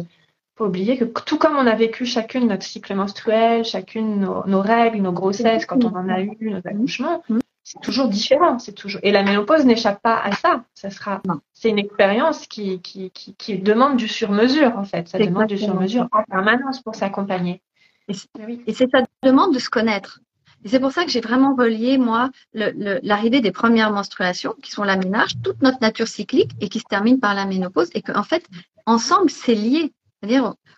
faut 0.57 0.65
oublier 0.65 0.97
que 0.97 1.05
tout 1.05 1.37
comme 1.37 1.55
on 1.55 1.67
a 1.67 1.75
vécu 1.75 2.05
chacune 2.05 2.47
notre 2.47 2.63
cycle 2.63 2.93
menstruel, 2.93 3.63
chacune 3.63 4.19
nos, 4.19 4.61
règles, 4.61 5.01
nos 5.01 5.13
grossesses, 5.13 5.65
quand 5.65 5.85
on 5.85 5.95
en 5.95 6.09
a 6.09 6.19
eu, 6.19 6.35
nos 6.41 6.57
accouchements, 6.57 7.23
c'est 7.63 7.79
toujours 7.79 8.09
différent. 8.09 8.59
C'est 8.59 8.73
toujours 8.73 8.99
et 9.03 9.11
la 9.11 9.23
ménopause 9.23 9.65
n'échappe 9.65 10.01
pas 10.01 10.19
à 10.19 10.33
ça. 10.33 10.63
Ça 10.73 10.89
sera, 10.89 11.21
c'est 11.53 11.69
une 11.69 11.79
expérience 11.79 12.47
qui, 12.47 12.81
qui, 12.81 13.11
qui, 13.11 13.35
qui, 13.35 13.57
demande 13.59 13.95
du 13.95 14.07
sur-mesure 14.07 14.77
en 14.77 14.83
fait. 14.83 15.07
Ça 15.07 15.17
demande 15.17 15.47
du 15.47 15.57
sur-mesure 15.57 16.07
en 16.11 16.23
permanence 16.23 16.81
pour 16.81 16.95
s'accompagner. 16.95 17.61
Et 18.09 18.73
c'est 18.73 18.89
ça 18.89 19.03
demande 19.23 19.53
de 19.53 19.59
se 19.59 19.69
connaître. 19.69 20.19
C'est 20.65 20.79
pour 20.79 20.91
ça 20.91 21.05
que 21.05 21.11
j'ai 21.11 21.21
vraiment 21.21 21.55
relié, 21.55 21.97
moi, 21.97 22.31
l'arrivée 22.53 23.41
des 23.41 23.51
premières 23.51 23.91
menstruations, 23.91 24.55
qui 24.61 24.71
sont 24.71 24.83
la 24.83 24.97
ménage, 24.97 25.31
toute 25.43 25.61
notre 25.61 25.79
nature 25.81 26.07
cyclique 26.07 26.51
et 26.59 26.69
qui 26.69 26.79
se 26.79 26.85
termine 26.89 27.19
par 27.19 27.33
la 27.33 27.45
ménopause, 27.45 27.89
et 27.93 28.01
qu'en 28.01 28.23
fait, 28.23 28.45
ensemble, 28.85 29.29
c'est 29.29 29.55
lié. 29.55 29.93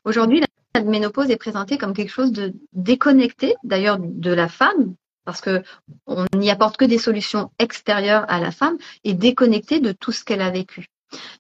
Aujourd'hui, 0.06 0.44
la 0.76 0.82
ménopause 0.82 1.32
est 1.32 1.38
présentée 1.38 1.78
comme 1.78 1.94
quelque 1.94 2.12
chose 2.12 2.32
de 2.32 2.54
déconnecté, 2.74 3.56
d'ailleurs, 3.64 3.98
de 4.00 4.32
la 4.32 4.48
femme, 4.48 4.96
parce 5.26 5.42
que 5.42 5.64
on 6.06 6.26
n'y 6.36 6.52
apporte 6.52 6.78
que 6.78 6.86
des 6.86 6.98
solutions 6.98 7.52
extérieures 7.60 8.26
à 8.28 8.40
la 8.40 8.52
femme 8.52 8.78
et 9.04 9.14
déconnecté 9.14 9.80
de 9.80 9.92
tout 9.92 10.12
ce 10.12 10.24
qu'elle 10.24 10.42
a 10.42 10.52
vécu. 10.52 10.88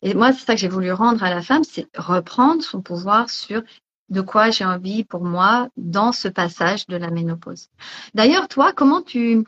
Et 0.01 0.13
moi, 0.13 0.33
c'est 0.33 0.45
ça 0.45 0.53
que 0.53 0.59
j'ai 0.59 0.67
voulu 0.67 0.91
rendre 0.91 1.23
à 1.23 1.29
la 1.29 1.41
femme, 1.41 1.63
c'est 1.63 1.87
reprendre 1.95 2.61
son 2.63 2.81
pouvoir 2.81 3.29
sur 3.29 3.63
de 4.11 4.21
quoi 4.21 4.51
j'ai 4.51 4.65
envie 4.65 5.03
pour 5.03 5.23
moi 5.23 5.69
dans 5.77 6.11
ce 6.11 6.27
passage 6.27 6.85
de 6.87 6.97
la 6.97 7.09
ménopause. 7.09 7.69
D'ailleurs, 8.13 8.47
toi, 8.47 8.73
comment 8.73 9.01
tu, 9.01 9.43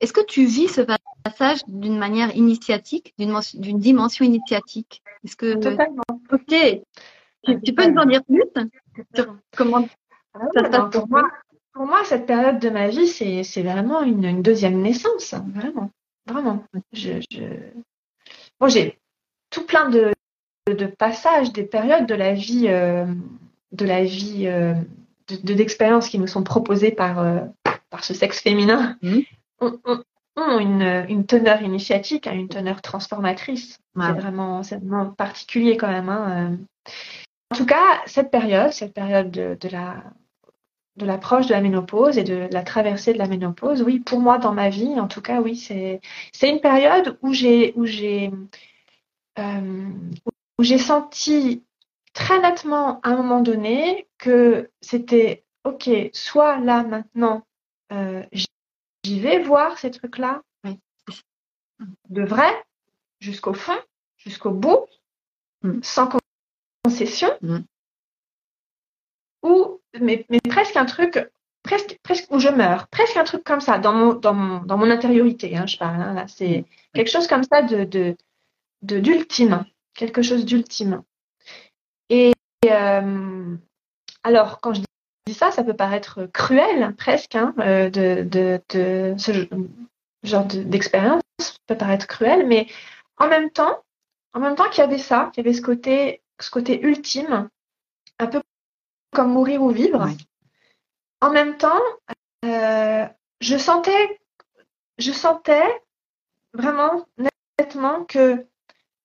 est-ce 0.00 0.12
que 0.12 0.24
tu 0.24 0.46
vis 0.46 0.68
ce 0.68 0.80
passage 1.22 1.60
d'une 1.68 1.98
manière 1.98 2.34
initiatique, 2.34 3.14
d'une 3.18 3.78
dimension 3.78 4.24
initiatique? 4.24 5.02
Est-ce 5.24 5.36
que 5.36 5.54
Totalement. 5.54 6.02
Ok. 6.32 6.80
Tu, 7.44 7.74
peux 7.74 7.86
nous 7.86 8.00
en 8.00 8.06
dire 8.06 8.22
plus 8.24 8.42
comment 9.56 9.88
ah 10.34 10.40
ça 10.54 10.64
se 10.64 10.70
passe 10.70 10.90
pour 10.90 11.08
moi 11.08 11.22
Pour 11.72 11.86
moi, 11.86 12.04
cette 12.04 12.26
période 12.26 12.58
de 12.58 12.70
ma 12.70 12.88
vie, 12.88 13.06
c'est 13.08 13.62
vraiment 13.62 14.02
une, 14.02 14.42
deuxième 14.42 14.80
naissance, 14.80 15.34
hein, 15.34 15.44
vraiment, 15.54 15.90
vraiment. 16.26 16.64
Je, 16.92 17.20
Bon, 18.58 18.68
j'ai 18.68 18.98
tout 19.48 19.64
plein 19.64 19.88
de, 19.88 20.12
de, 20.66 20.86
passages, 20.86 21.50
des 21.52 21.64
périodes 21.64 22.06
de 22.06 22.14
la 22.14 22.34
vie, 22.34 22.66
euh, 22.68 23.06
de 23.72 23.84
la 23.84 24.04
vie, 24.04 24.46
euh, 24.46 24.74
de 25.28 25.54
d'expériences 25.54 26.08
qui 26.08 26.18
nous 26.18 26.26
sont 26.26 26.42
proposées 26.42 26.92
par 26.92 27.18
euh, 27.18 27.40
par 27.90 28.04
ce 28.04 28.14
sexe 28.14 28.40
féminin, 28.40 28.96
mmh. 29.02 29.18
ont, 30.36 30.58
une, 30.58 31.04
une, 31.08 31.26
teneur 31.26 31.62
initiatique, 31.62 32.26
hein, 32.26 32.34
une 32.34 32.48
teneur 32.48 32.82
transformatrice. 32.82 33.78
C'est 33.96 34.12
vraiment, 34.12 34.62
vraiment 34.62 35.10
particulier 35.10 35.76
quand 35.76 35.88
même. 35.88 36.08
Hein, 36.08 36.56
en 37.50 37.56
tout 37.56 37.66
cas, 37.66 38.00
cette 38.06 38.30
période, 38.30 38.72
cette 38.72 38.94
période 38.94 39.30
de, 39.30 39.68
la 39.70 40.04
de 40.96 41.04
l'approche 41.04 41.46
de 41.46 41.52
la 41.52 41.60
ménopause 41.60 42.16
et 42.16 42.22
de 42.22 42.48
la 42.52 42.62
traversée 42.62 43.12
de 43.12 43.18
la 43.18 43.26
ménopause, 43.26 43.82
oui, 43.82 44.00
pour 44.00 44.20
moi 44.20 44.38
dans 44.38 44.52
ma 44.52 44.68
vie, 44.68 45.00
en 45.00 45.08
tout 45.08 45.20
cas, 45.20 45.40
oui, 45.40 45.56
c'est 45.56 46.00
c'est 46.32 46.48
une 46.48 46.60
période 46.60 47.18
où 47.22 47.32
j'ai 47.32 47.72
où 47.74 47.86
j'ai 47.86 48.30
euh, 49.38 49.88
où 50.58 50.62
j'ai 50.62 50.78
senti 50.78 51.64
très 52.12 52.40
nettement 52.40 53.00
à 53.00 53.10
un 53.10 53.16
moment 53.16 53.40
donné 53.40 54.08
que 54.18 54.70
c'était 54.80 55.44
ok, 55.64 55.90
soit 56.12 56.58
là 56.58 56.82
maintenant, 56.82 57.46
euh, 57.92 58.24
j'y 58.32 59.20
vais 59.20 59.42
voir 59.42 59.78
ces 59.78 59.90
trucs-là, 59.90 60.42
de 62.08 62.22
vrai, 62.22 62.50
jusqu'au 63.20 63.54
fond, 63.54 63.78
jusqu'au 64.16 64.50
bout, 64.50 64.86
mm. 65.62 65.82
sans 65.82 66.08
concession, 66.84 67.30
mm. 67.40 67.60
ou 69.42 69.80
mais, 70.00 70.24
mais, 70.28 70.40
presque 70.40 70.76
un 70.76 70.84
truc, 70.84 71.18
presque, 71.62 71.98
presque 72.02 72.30
où 72.30 72.38
je 72.38 72.48
meurs, 72.48 72.88
presque 72.88 73.16
un 73.16 73.24
truc 73.24 73.44
comme 73.44 73.60
ça 73.60 73.78
dans 73.78 73.92
mon, 73.92 74.14
dans 74.14 74.34
mon, 74.34 74.62
dans 74.62 74.76
mon 74.76 74.90
intériorité, 74.90 75.56
hein, 75.56 75.66
je 75.66 75.78
parle. 75.78 76.00
Hein, 76.00 76.14
là, 76.14 76.28
c'est 76.28 76.60
mm. 76.60 76.64
quelque 76.94 77.10
chose 77.10 77.26
comme 77.26 77.44
ça 77.44 77.62
de, 77.62 77.84
de, 77.84 78.16
d'ultime, 78.82 79.64
quelque 79.94 80.22
chose 80.22 80.44
d'ultime. 80.44 81.02
Et 82.10 82.32
euh, 82.66 83.56
alors, 84.22 84.60
quand 84.60 84.74
je 84.74 84.82
dis 85.26 85.34
ça, 85.34 85.50
ça 85.50 85.64
peut 85.64 85.74
paraître 85.74 86.26
cruel, 86.26 86.94
presque, 86.96 87.36
hein, 87.36 87.54
euh, 87.60 87.88
de, 87.88 88.22
de, 88.24 88.60
de, 88.68 89.14
ce 89.16 89.48
genre 90.22 90.44
d'expérience, 90.44 91.22
peut 91.66 91.76
paraître 91.76 92.06
cruel, 92.06 92.46
mais 92.46 92.66
en 93.16 93.28
même 93.28 93.50
temps, 93.50 93.82
en 94.34 94.40
même 94.40 94.56
temps 94.56 94.68
qu'il 94.68 94.82
y 94.82 94.86
avait 94.86 94.98
ça, 94.98 95.30
qu'il 95.32 95.44
y 95.44 95.48
avait 95.48 95.56
ce 95.56 95.62
côté 95.62 96.20
ce 96.40 96.50
côté 96.50 96.80
ultime, 96.82 97.48
un 98.18 98.26
peu 98.26 98.40
comme 99.12 99.32
mourir 99.32 99.62
ou 99.62 99.70
vivre. 99.70 100.08
En 101.20 101.30
même 101.30 101.56
temps, 101.56 101.80
euh, 102.44 103.06
je 103.40 103.56
sentais, 103.56 104.20
je 104.98 105.12
sentais 105.12 105.82
vraiment 106.54 107.06
nettement 107.58 108.04
que 108.04 108.46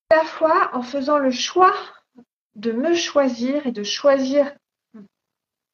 à 0.09 0.17
la 0.17 0.23
fois 0.23 0.69
en 0.73 0.81
faisant 0.81 1.17
le 1.17 1.31
choix 1.31 1.73
de 2.55 2.71
me 2.71 2.95
choisir 2.95 3.65
et 3.67 3.71
de 3.71 3.83
choisir 3.83 4.53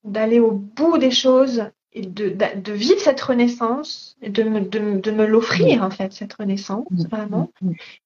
d'aller 0.04 0.40
au 0.40 0.52
bout 0.52 0.98
des 0.98 1.12
choses 1.12 1.70
et 1.94 2.02
de, 2.02 2.30
de, 2.30 2.72
vivre 2.72 3.00
cette 3.00 3.22
renaissance 3.22 4.16
et 4.22 4.30
de 4.30 4.44
me, 4.44 4.62
de, 4.62 5.12
me 5.12 5.26
l'offrir 5.26 5.84
en 5.84 5.92
fait 5.92 6.14
cette 6.14 6.34
renaissance 6.34 6.88
vraiment. 7.10 7.52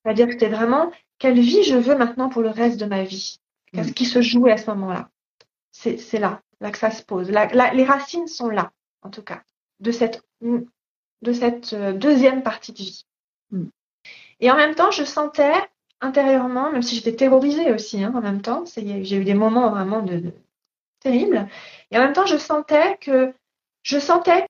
C'est-à-dire 0.04 0.28
que 0.28 0.34
c'était 0.34 0.50
vraiment 0.50 0.92
quelle 1.20 1.40
vie 1.40 1.64
je 1.64 1.76
veux 1.76 1.96
maintenant 1.96 2.30
pour 2.30 2.42
le 2.42 2.50
reste 2.50 2.80
de 2.80 2.86
ma 2.86 3.04
vie? 3.04 3.40
Qu'est-ce 3.72 3.94
qui 3.94 4.06
se 4.06 4.22
jouait 4.22 4.52
à 4.52 4.58
ce 4.58 4.70
moment-là? 4.72 5.10
C'est 5.72 6.20
là, 6.20 6.42
là 6.62 6.72
que 6.72 6.78
ça 6.78 6.92
se 6.92 7.04
pose. 7.04 7.30
les 7.30 7.84
racines 7.84 8.28
sont 8.28 8.50
là, 8.50 8.72
en 9.02 9.10
tout 9.10 9.22
cas, 9.22 9.44
de 9.80 9.92
cette, 9.92 10.24
de 10.42 11.34
cette 11.34 11.74
euh, 11.74 11.94
deuxième 11.94 12.44
partie 12.44 12.72
de 12.72 12.78
vie. 12.78 13.06
Mm. 13.52 13.66
Et 14.40 14.52
en 14.52 14.56
même 14.56 14.76
temps, 14.76 14.92
je 14.92 15.04
sentais 15.04 15.54
intérieurement, 16.01 16.71
même 16.71 16.81
si 16.81 16.95
j'étais 16.95 17.15
terrorisée 17.15 17.71
aussi 17.71 18.03
hein, 18.03 18.13
en 18.15 18.21
même 18.21 18.41
temps, 18.41 18.63
j'ai 18.75 19.15
eu 19.15 19.23
des 19.23 19.34
moments 19.34 19.69
vraiment 19.69 20.01
de, 20.01 20.34
terribles, 20.99 21.47
et 21.91 21.97
en 21.97 22.01
même 22.01 22.13
temps, 22.13 22.25
je 22.25 22.38
sentais 22.38 22.97
que 22.97 23.34
je 23.84 23.99
sentais 23.99 24.47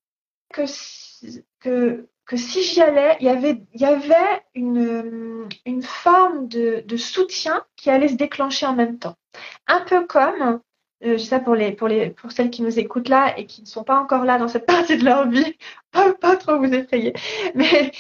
que, 0.54 0.64
que 1.60 2.08
que 2.26 2.38
si 2.38 2.64
j'y 2.64 2.82
allais, 2.82 3.18
il 3.20 3.28
y 3.28 3.30
avait, 3.30 3.62
y 3.74 3.86
avait 3.86 4.42
une, 4.56 5.48
une 5.66 5.84
forme 5.84 6.48
de, 6.48 6.98
soutien 6.98 7.64
qui 7.76 7.90
allait 7.90 8.08
se 8.08 8.16
déclencher 8.16 8.66
en 8.66 8.74
même 8.74 8.98
temps. 8.98 9.16
Un 9.68 9.82
peu 9.82 10.06
comme, 10.08 10.62
euh, 11.04 11.18
sais 11.18 11.42
pour, 11.42 11.56
les, 11.56 11.72
pour, 11.72 11.88
les, 11.88 12.10
pour 12.10 12.32
celles 12.32 12.50
qui 12.50 12.64
nous 12.64 12.80
écoutent 12.80 13.10
là 13.10 13.38
et 13.38 13.46
qui 13.46 13.62
ne 13.62 13.68
sont 13.68 13.84
pas 13.84 14.00
encore 14.00 14.26
là 14.26 14.38
dans 14.40 14.48
cette 14.48 14.66
partie 14.66 14.98
de 14.98 15.06
leur 15.06 15.30
vie, 15.30 15.56
pas, 15.92 16.14
pas 16.14 16.36
trop 16.36 16.58
vous 16.58 16.74
effrayer, 16.74 17.14
mais 17.54 17.92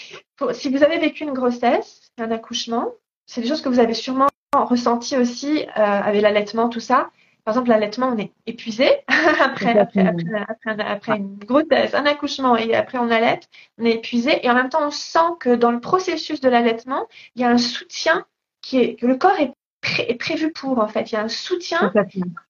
si 0.53 0.69
vous 0.69 0.83
avez 0.83 0.97
vécu 0.97 1.23
une 1.23 1.33
grossesse, 1.33 2.11
un 2.17 2.31
accouchement, 2.31 2.93
c'est 3.25 3.41
des 3.41 3.47
choses 3.47 3.61
que 3.61 3.69
vous 3.69 3.79
avez 3.79 3.93
sûrement 3.93 4.27
ressenti 4.53 5.17
aussi 5.17 5.63
euh, 5.63 5.81
avec 5.81 6.21
l'allaitement, 6.21 6.69
tout 6.69 6.79
ça. 6.79 7.09
Par 7.43 7.53
exemple, 7.53 7.69
l'allaitement, 7.69 8.07
on 8.07 8.17
est 8.17 8.31
épuisé 8.47 8.89
après, 9.07 9.77
après, 9.77 10.07
après, 10.07 10.81
après, 10.81 11.17
une 11.17 11.37
grossesse, 11.37 11.93
un 11.93 12.05
accouchement 12.05 12.57
et 12.57 12.73
après 12.73 12.97
on 12.97 13.11
allait, 13.11 13.39
on 13.77 13.85
est 13.85 13.95
épuisé 13.95 14.43
et 14.43 14.49
en 14.49 14.55
même 14.55 14.69
temps 14.69 14.87
on 14.87 14.91
sent 14.91 15.35
que 15.39 15.55
dans 15.55 15.71
le 15.71 15.79
processus 15.79 16.41
de 16.41 16.49
l'allaitement, 16.49 17.07
il 17.35 17.41
y 17.41 17.45
a 17.45 17.49
un 17.49 17.59
soutien 17.59 18.25
qui 18.61 18.79
est 18.79 18.95
que 18.95 19.05
le 19.05 19.15
corps 19.15 19.39
est, 19.39 19.53
est 19.99 20.15
prévu 20.15 20.51
pour 20.51 20.79
en 20.79 20.87
fait. 20.87 21.11
Il 21.11 21.15
y 21.15 21.17
a 21.17 21.21
un 21.21 21.29
soutien. 21.29 21.93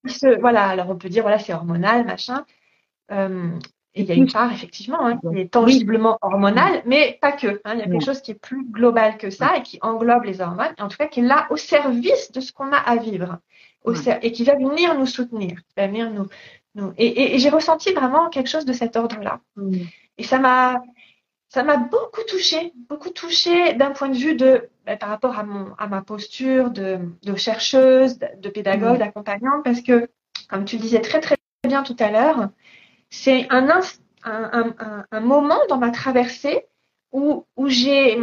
se, 0.08 0.40
voilà, 0.40 0.66
alors 0.66 0.90
on 0.90 0.96
peut 0.96 1.10
dire 1.10 1.24
voilà 1.24 1.40
c'est 1.40 1.54
hormonal 1.54 2.06
machin. 2.06 2.46
Euh, 3.12 3.52
et 3.96 4.02
il 4.02 4.08
y 4.08 4.12
a 4.12 4.16
une 4.16 4.30
part, 4.30 4.52
effectivement, 4.52 5.06
hein, 5.06 5.18
qui 5.18 5.40
est 5.40 5.52
tangiblement 5.52 6.18
hormonale, 6.22 6.82
mais 6.86 7.18
pas 7.22 7.32
que. 7.32 7.62
Hein, 7.64 7.76
il 7.76 7.80
y 7.80 7.82
a 7.82 7.86
quelque 7.86 8.04
chose 8.04 8.22
qui 8.22 8.32
est 8.32 8.40
plus 8.40 8.66
global 8.70 9.18
que 9.18 9.30
ça 9.30 9.56
et 9.58 9.62
qui 9.62 9.80
englobe 9.82 10.26
les 10.26 10.42
hormones, 10.42 10.74
en 10.80 10.90
tout 10.90 10.98
cas 10.98 11.08
qui 11.08 11.22
est 11.22 11.24
là 11.24 11.48
au 11.50 11.56
service 11.56 12.32
de 12.34 12.42
ce 12.42 12.52
qu'on 12.52 12.74
a 12.74 12.78
à 12.78 12.98
vivre 12.98 13.40
au 13.86 13.94
et 13.94 14.32
qui 14.32 14.44
va 14.44 14.56
venir 14.56 14.98
nous 14.98 15.06
soutenir. 15.06 15.60
Va 15.78 15.88
venir 15.88 16.12
nous, 16.12 16.28
nous... 16.76 16.94
Et, 16.98 17.36
et, 17.36 17.40
j'ai 17.40 17.50
ressenti 17.50 17.94
vraiment 17.94 18.30
quelque 18.30 18.50
chose 18.50 18.66
de 18.66 18.74
cet 18.74 18.96
ordre-là. 18.96 19.40
Et 20.18 20.24
ça 20.24 20.40
m'a 20.40 20.82
ça 21.48 21.64
m'a 21.64 21.78
beaucoup 21.78 22.24
touché, 22.28 22.74
beaucoup 22.90 23.12
touché 23.12 23.76
d'un 23.76 23.92
point 23.92 24.10
de 24.10 24.18
vue 24.18 24.36
de 24.36 24.68
ben, 24.86 24.98
par 24.98 25.08
rapport 25.08 25.38
à 25.40 25.44
mon 25.44 25.74
à 25.78 25.88
ma 25.88 26.02
posture 26.02 26.70
de, 26.70 27.00
de 27.24 27.36
chercheuse, 27.36 28.20
de, 28.20 28.50
pédagogue, 28.50 28.98
d'accompagnante, 28.98 29.64
parce 29.64 29.82
que 29.82 30.10
comme 30.50 30.66
tu 30.66 30.76
le 30.76 30.82
disais 30.82 31.00
très 31.00 31.22
très 31.22 31.38
bien 31.66 31.84
tout 31.84 31.96
à 32.00 32.12
l'heure, 32.12 32.50
c'est 33.10 33.48
un, 33.50 33.70
un, 34.24 35.20
moment 35.20 35.60
dans 35.70 35.78
ma 35.78 35.92
traversée 35.92 36.66
où, 37.12 37.46
où 37.56 37.68
j'ai 37.68 38.20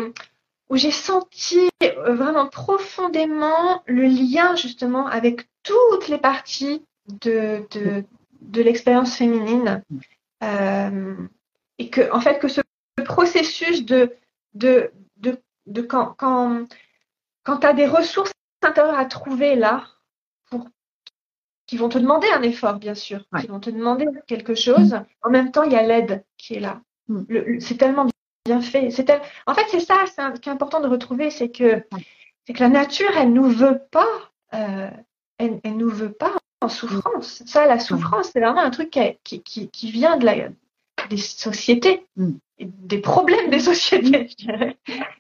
où 0.69 0.77
j'ai 0.77 0.91
senti 0.91 1.69
vraiment 2.07 2.49
profondément 2.49 3.83
le 3.87 4.05
lien 4.05 4.57
justement 4.57 5.07
avec 5.07 5.47
toutes 5.63 6.09
les 6.09 6.19
parties 6.19 6.83
de, 7.21 7.67
de, 7.71 8.05
de 8.41 8.63
l'expérience 8.63 9.17
féminine. 9.17 9.83
Euh, 10.43 11.17
et 11.79 11.91
que 11.91 12.11
en 12.13 12.21
fait 12.21 12.39
que 12.39 12.49
ce 12.49 12.63
processus 13.05 13.85
de, 13.85 14.17
de, 14.55 14.91
de, 15.19 15.39
de 15.67 15.83
quand, 15.83 16.15
quand, 16.17 16.65
quand 17.45 17.59
tu 17.59 17.67
as 17.67 17.75
des 17.75 17.87
ressources 17.87 18.33
intérieures 18.63 18.99
à 18.99 19.05
trouver 19.05 19.55
là 19.55 19.87
qui 21.73 21.79
vont 21.79 21.89
te 21.89 21.97
demander 21.97 22.29
un 22.29 22.43
effort, 22.43 22.75
bien 22.75 22.95
sûr, 22.95 23.25
qui 23.41 23.47
vont 23.47 23.59
te 23.59 23.71
demander 23.71 24.07
quelque 24.27 24.55
chose. 24.55 24.95
En 25.23 25.31
même 25.31 25.53
temps, 25.53 25.63
il 25.63 25.73
y 25.73 25.77
a 25.77 25.83
l'aide 25.83 26.23
qui 26.37 26.53
est 26.53 26.61
là. 26.61 26.83
Mm. 27.09 27.61
C'est 27.61 27.79
tellement 27.79 28.07
bien 28.45 28.61
fait. 28.61 28.91
En 29.47 29.55
fait, 29.55 29.65
c'est 29.71 29.81
ça 29.81 30.05
un... 30.19 30.33
qui 30.33 30.51
est 30.51 30.53
important 30.53 30.81
de 30.83 30.87
retrouver, 30.87 31.31
c'est 31.31 31.49
que, 31.49 31.83
c'est 32.45 32.53
que 32.53 32.61
la 32.61 32.69
nature, 32.69 33.09
elle 33.17 33.33
nous 33.33 33.49
veut 33.49 33.81
pas, 33.91 34.07
euh, 34.53 34.91
elle, 35.39 35.61
elle 35.65 35.79
nous 35.79 35.89
veut 35.89 36.13
pas 36.13 36.35
en 36.61 36.69
souffrance. 36.69 37.43
Ça, 37.47 37.65
la 37.65 37.79
souffrance, 37.79 38.29
c'est 38.35 38.41
vraiment 38.41 38.61
un 38.61 38.69
truc 38.69 38.91
qui, 39.25 39.41
qui, 39.41 39.71
qui, 39.71 39.91
vient 39.91 40.19
de 40.19 40.27
la, 40.27 40.35
des 41.09 41.17
sociétés, 41.17 42.05
mm. 42.17 42.33
des 42.61 42.99
problèmes 42.99 43.49
des 43.49 43.61
sociétés, 43.61 44.29
je 44.29 44.45
dirais. 44.45 44.77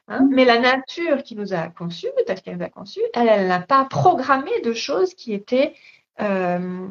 Hein. 0.08 0.28
Mais 0.30 0.44
la 0.44 0.58
nature 0.58 1.22
qui 1.22 1.34
nous 1.34 1.54
a 1.54 1.68
conçus, 1.68 2.08
telle 2.26 2.42
qu'elle 2.42 2.58
nous 2.58 2.64
a 2.64 2.68
conçus, 2.68 3.00
elle 3.14 3.48
n'a 3.48 3.60
pas 3.60 3.86
programmé 3.86 4.50
de 4.60 4.74
choses 4.74 5.14
qui 5.14 5.32
étaient 5.32 5.72
euh, 6.20 6.88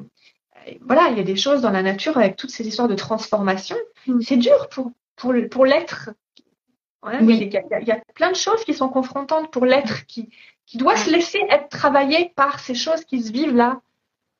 voilà, 0.81 1.09
il 1.09 1.17
y 1.17 1.19
a 1.19 1.23
des 1.23 1.35
choses 1.35 1.61
dans 1.61 1.71
la 1.71 1.81
nature 1.81 2.17
avec 2.17 2.35
toutes 2.35 2.51
ces 2.51 2.67
histoires 2.67 2.87
de 2.87 2.95
transformation. 2.95 3.77
Mm. 4.07 4.21
C'est 4.21 4.37
dur 4.37 4.69
pour, 4.69 4.91
pour, 5.15 5.33
pour 5.49 5.65
l'être. 5.65 6.11
il, 7.21 7.51
y 7.51 7.91
a, 7.91 7.99
plein 8.15 8.31
de 8.31 8.35
choses 8.35 8.63
qui 8.63 8.73
sont 8.73 8.89
confrontantes 8.89 9.51
pour 9.51 9.65
l'être 9.65 10.05
qui, 10.05 10.29
qui 10.65 10.77
doit 10.77 10.97
se 10.97 11.09
laisser 11.09 11.39
être 11.49 11.69
travaillé 11.69 12.31
par 12.35 12.59
ces 12.59 12.75
choses 12.75 13.03
qui 13.05 13.21
se 13.21 13.31
vivent 13.31 13.55
là 13.55 13.81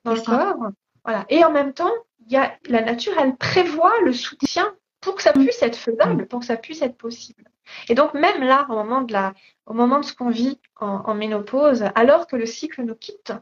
dans 0.04 0.14
le 0.14 0.22
corps. 0.22 0.72
Voilà. 1.04 1.26
Et 1.30 1.44
en 1.44 1.52
même 1.52 1.74
temps, 1.74 1.92
il 2.28 2.34
y 2.34 2.38
a, 2.38 2.56
la 2.68 2.82
nature, 2.82 3.14
elle 3.20 3.36
prévoit 3.36 4.00
le 4.06 4.14
soutien 4.14 4.72
pour 5.00 5.16
que 5.16 5.24
ça 5.24 5.34
mm. 5.36 5.44
puisse 5.44 5.62
être 5.64 5.78
faisable, 5.78 6.28
pour 6.28 6.42
que 6.42 6.46
ça 6.46 6.58
puisse 6.58 6.82
être 6.82 6.98
possible. 6.98 7.44
Et 7.88 7.96
donc 7.96 8.14
même 8.14 8.44
là, 8.44 8.66
au 8.70 8.74
moment 8.74 9.02
de 9.02 9.14
la, 9.14 9.34
au 9.66 9.74
moment 9.74 10.00
de 10.00 10.06
ce 10.06 10.14
qu'on 10.14 10.30
vit 10.30 10.60
en, 10.80 11.04
en 11.06 11.14
ménopause, 11.16 11.86
alors 11.96 12.28
que 12.28 12.36
le 12.36 12.46
cycle 12.46 12.84
nous 12.84 12.96
quitte, 12.96 13.34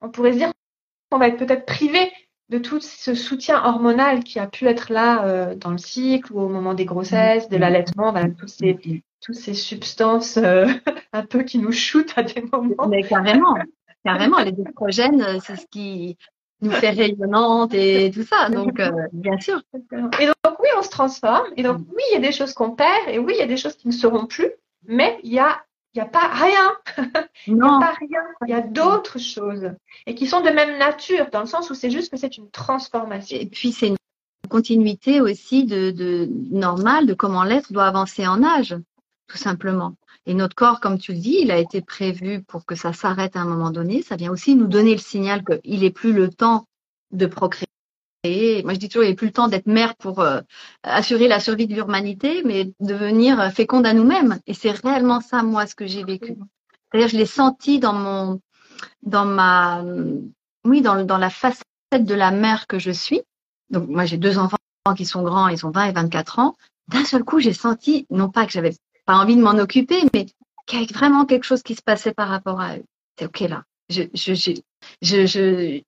on 0.00 0.10
pourrait 0.10 0.32
se 0.32 0.38
dire 0.38 0.52
on 1.14 1.18
va 1.18 1.28
être 1.28 1.38
peut-être 1.38 1.64
privé 1.64 2.10
de 2.50 2.58
tout 2.58 2.80
ce 2.80 3.14
soutien 3.14 3.64
hormonal 3.64 4.22
qui 4.22 4.38
a 4.38 4.46
pu 4.46 4.66
être 4.66 4.92
là 4.92 5.24
euh, 5.24 5.54
dans 5.54 5.70
le 5.70 5.78
cycle 5.78 6.32
ou 6.32 6.40
au 6.40 6.48
moment 6.48 6.74
des 6.74 6.84
grossesses, 6.84 7.48
de 7.48 7.56
l'allaitement, 7.56 8.10
voilà, 8.12 8.28
tous 8.28 8.48
ces, 8.48 9.02
toutes 9.20 9.34
ces 9.34 9.54
substances 9.54 10.36
euh, 10.36 10.66
un 11.12 11.24
peu 11.24 11.42
qui 11.42 11.58
nous 11.58 11.72
shootent 11.72 12.12
à 12.16 12.22
des 12.22 12.42
moments. 12.52 12.88
Mais 12.88 13.02
carrément, 13.02 13.56
carrément, 14.04 14.40
les 14.40 14.54
estrogènes, 14.60 15.22
euh, 15.22 15.38
c'est 15.42 15.56
ce 15.56 15.66
qui 15.66 16.18
nous 16.60 16.70
fait 16.70 16.90
rayonnante 16.90 17.74
et 17.74 18.10
tout 18.12 18.22
ça. 18.22 18.48
Donc, 18.48 18.80
bien 19.12 19.38
sûr. 19.38 19.60
Et 19.74 20.26
donc, 20.26 20.60
oui, 20.60 20.68
on 20.78 20.82
se 20.82 20.88
transforme. 20.88 21.46
Et 21.56 21.62
donc, 21.62 21.78
oui, 21.78 22.02
il 22.10 22.14
y 22.14 22.16
a 22.16 22.26
des 22.26 22.32
choses 22.32 22.54
qu'on 22.54 22.70
perd 22.70 23.08
et 23.08 23.18
oui, 23.18 23.34
il 23.36 23.40
y 23.40 23.42
a 23.42 23.46
des 23.46 23.58
choses 23.58 23.74
qui 23.74 23.88
ne 23.88 23.92
seront 23.92 24.26
plus. 24.26 24.50
Mais 24.86 25.18
il 25.24 25.32
y 25.32 25.38
a 25.38 25.62
il 25.94 25.98
n'y 25.98 26.02
a 26.02 26.06
pas 26.06 26.28
rien. 26.28 26.76
il 27.46 27.54
n'y 27.54 27.62
a 27.62 27.78
pas 27.78 27.94
rien. 28.00 28.20
Il 28.46 28.50
y 28.50 28.54
a 28.54 28.60
d'autres 28.60 29.18
choses. 29.18 29.70
Et 30.06 30.14
qui 30.14 30.26
sont 30.26 30.40
de 30.40 30.50
même 30.50 30.78
nature, 30.78 31.26
dans 31.32 31.40
le 31.40 31.46
sens 31.46 31.70
où 31.70 31.74
c'est 31.74 31.90
juste 31.90 32.10
que 32.10 32.16
c'est 32.16 32.36
une 32.36 32.50
transformation. 32.50 33.36
Et 33.38 33.46
puis, 33.46 33.72
c'est 33.72 33.88
une 33.88 33.96
continuité 34.48 35.20
aussi 35.20 35.64
de, 35.64 35.90
de 35.92 36.28
normale 36.50 37.06
de 37.06 37.14
comment 37.14 37.44
l'être 37.44 37.72
doit 37.72 37.86
avancer 37.86 38.26
en 38.26 38.42
âge, 38.42 38.76
tout 39.28 39.38
simplement. 39.38 39.94
Et 40.26 40.34
notre 40.34 40.56
corps, 40.56 40.80
comme 40.80 40.98
tu 40.98 41.12
le 41.12 41.18
dis, 41.18 41.38
il 41.42 41.50
a 41.50 41.58
été 41.58 41.80
prévu 41.80 42.42
pour 42.42 42.66
que 42.66 42.74
ça 42.74 42.92
s'arrête 42.92 43.36
à 43.36 43.40
un 43.40 43.46
moment 43.46 43.70
donné. 43.70 44.02
Ça 44.02 44.16
vient 44.16 44.32
aussi 44.32 44.56
nous 44.56 44.66
donner 44.66 44.92
le 44.92 44.98
signal 44.98 45.44
qu'il 45.44 45.80
n'est 45.80 45.90
plus 45.90 46.12
le 46.12 46.28
temps 46.28 46.66
de 47.12 47.26
procréer 47.26 47.68
moi, 48.64 48.72
je 48.74 48.78
dis 48.78 48.88
toujours, 48.88 49.04
il 49.04 49.08
n'y 49.08 49.12
a 49.12 49.16
plus 49.16 49.26
le 49.26 49.32
temps 49.32 49.48
d'être 49.48 49.66
mère 49.66 49.96
pour 49.96 50.20
euh, 50.20 50.40
assurer 50.82 51.28
la 51.28 51.40
survie 51.40 51.66
de 51.66 51.74
l'humanité, 51.74 52.42
mais 52.44 52.72
devenir 52.80 53.52
féconde 53.52 53.86
à 53.86 53.92
nous-mêmes. 53.92 54.38
Et 54.46 54.54
c'est 54.54 54.70
réellement 54.70 55.20
ça, 55.20 55.42
moi, 55.42 55.66
ce 55.66 55.74
que 55.74 55.86
j'ai 55.86 56.04
vécu. 56.04 56.36
C'est-à-dire, 56.90 57.08
je 57.08 57.16
l'ai 57.16 57.26
senti 57.26 57.78
dans 57.78 57.92
mon, 57.92 58.40
dans 59.02 59.26
ma, 59.26 59.84
oui, 60.64 60.80
dans, 60.80 61.04
dans 61.04 61.18
la 61.18 61.30
facette 61.30 61.64
de 61.92 62.14
la 62.14 62.30
mère 62.30 62.66
que 62.66 62.78
je 62.78 62.90
suis. 62.90 63.22
Donc, 63.70 63.88
moi, 63.88 64.04
j'ai 64.04 64.16
deux 64.16 64.38
enfants 64.38 64.56
qui 64.96 65.04
sont 65.04 65.22
grands, 65.22 65.48
ils 65.48 65.64
ont 65.66 65.70
20 65.70 65.86
et 65.86 65.92
24 65.92 66.38
ans. 66.38 66.54
D'un 66.88 67.04
seul 67.04 67.24
coup, 67.24 67.40
j'ai 67.40 67.52
senti, 67.52 68.06
non 68.10 68.30
pas 68.30 68.46
que 68.46 68.52
j'avais 68.52 68.74
pas 69.06 69.16
envie 69.16 69.36
de 69.36 69.42
m'en 69.42 69.58
occuper, 69.58 70.02
mais 70.12 70.26
qu'il 70.66 70.80
y 70.80 70.82
avait 70.82 70.92
vraiment 70.92 71.26
quelque 71.26 71.44
chose 71.44 71.62
qui 71.62 71.74
se 71.74 71.82
passait 71.82 72.12
par 72.14 72.28
rapport 72.28 72.60
à 72.60 72.76
eux. 72.76 72.84
C'est 73.18 73.26
OK 73.26 73.40
là. 73.40 73.64
Je, 73.90 74.04
je, 74.14 74.34
je, 74.34 74.52
je, 75.02 75.26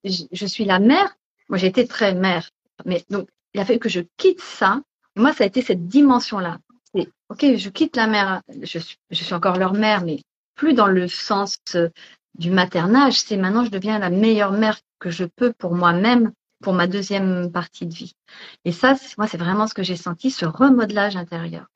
je, 0.03 0.23
je 0.31 0.45
suis 0.45 0.65
la 0.65 0.79
mère 0.79 1.15
moi, 1.49 1.57
j'ai 1.57 1.67
été 1.67 1.87
très 1.87 2.13
mère. 2.13 2.49
Mais 2.85 3.03
donc, 3.09 3.27
il 3.53 3.59
a 3.59 3.65
fallu 3.65 3.79
que 3.79 3.89
je 3.89 4.01
quitte 4.17 4.41
ça. 4.41 4.81
Moi, 5.15 5.33
ça 5.33 5.43
a 5.43 5.47
été 5.47 5.61
cette 5.61 5.87
dimension-là. 5.87 6.59
C'est, 6.93 7.09
OK, 7.29 7.55
je 7.55 7.69
quitte 7.69 7.95
la 7.95 8.07
mère. 8.07 8.41
Je 8.61 8.79
suis, 8.79 8.97
je 9.09 9.23
suis 9.23 9.33
encore 9.33 9.57
leur 9.57 9.73
mère, 9.73 10.03
mais 10.03 10.19
plus 10.55 10.73
dans 10.73 10.87
le 10.87 11.07
sens 11.07 11.57
euh, 11.75 11.89
du 12.37 12.51
maternage. 12.51 13.19
C'est 13.19 13.37
maintenant, 13.37 13.65
je 13.65 13.71
deviens 13.71 13.99
la 13.99 14.09
meilleure 14.09 14.51
mère 14.51 14.79
que 14.99 15.09
je 15.09 15.25
peux 15.25 15.53
pour 15.53 15.73
moi-même, 15.75 16.31
pour 16.61 16.73
ma 16.73 16.87
deuxième 16.87 17.51
partie 17.51 17.85
de 17.85 17.93
vie. 17.93 18.13
Et 18.65 18.71
ça, 18.71 18.95
moi, 19.17 19.27
c'est 19.27 19.37
vraiment 19.37 19.67
ce 19.67 19.73
que 19.73 19.83
j'ai 19.83 19.95
senti, 19.95 20.31
ce 20.31 20.45
remodelage 20.45 21.15
intérieur. 21.15 21.67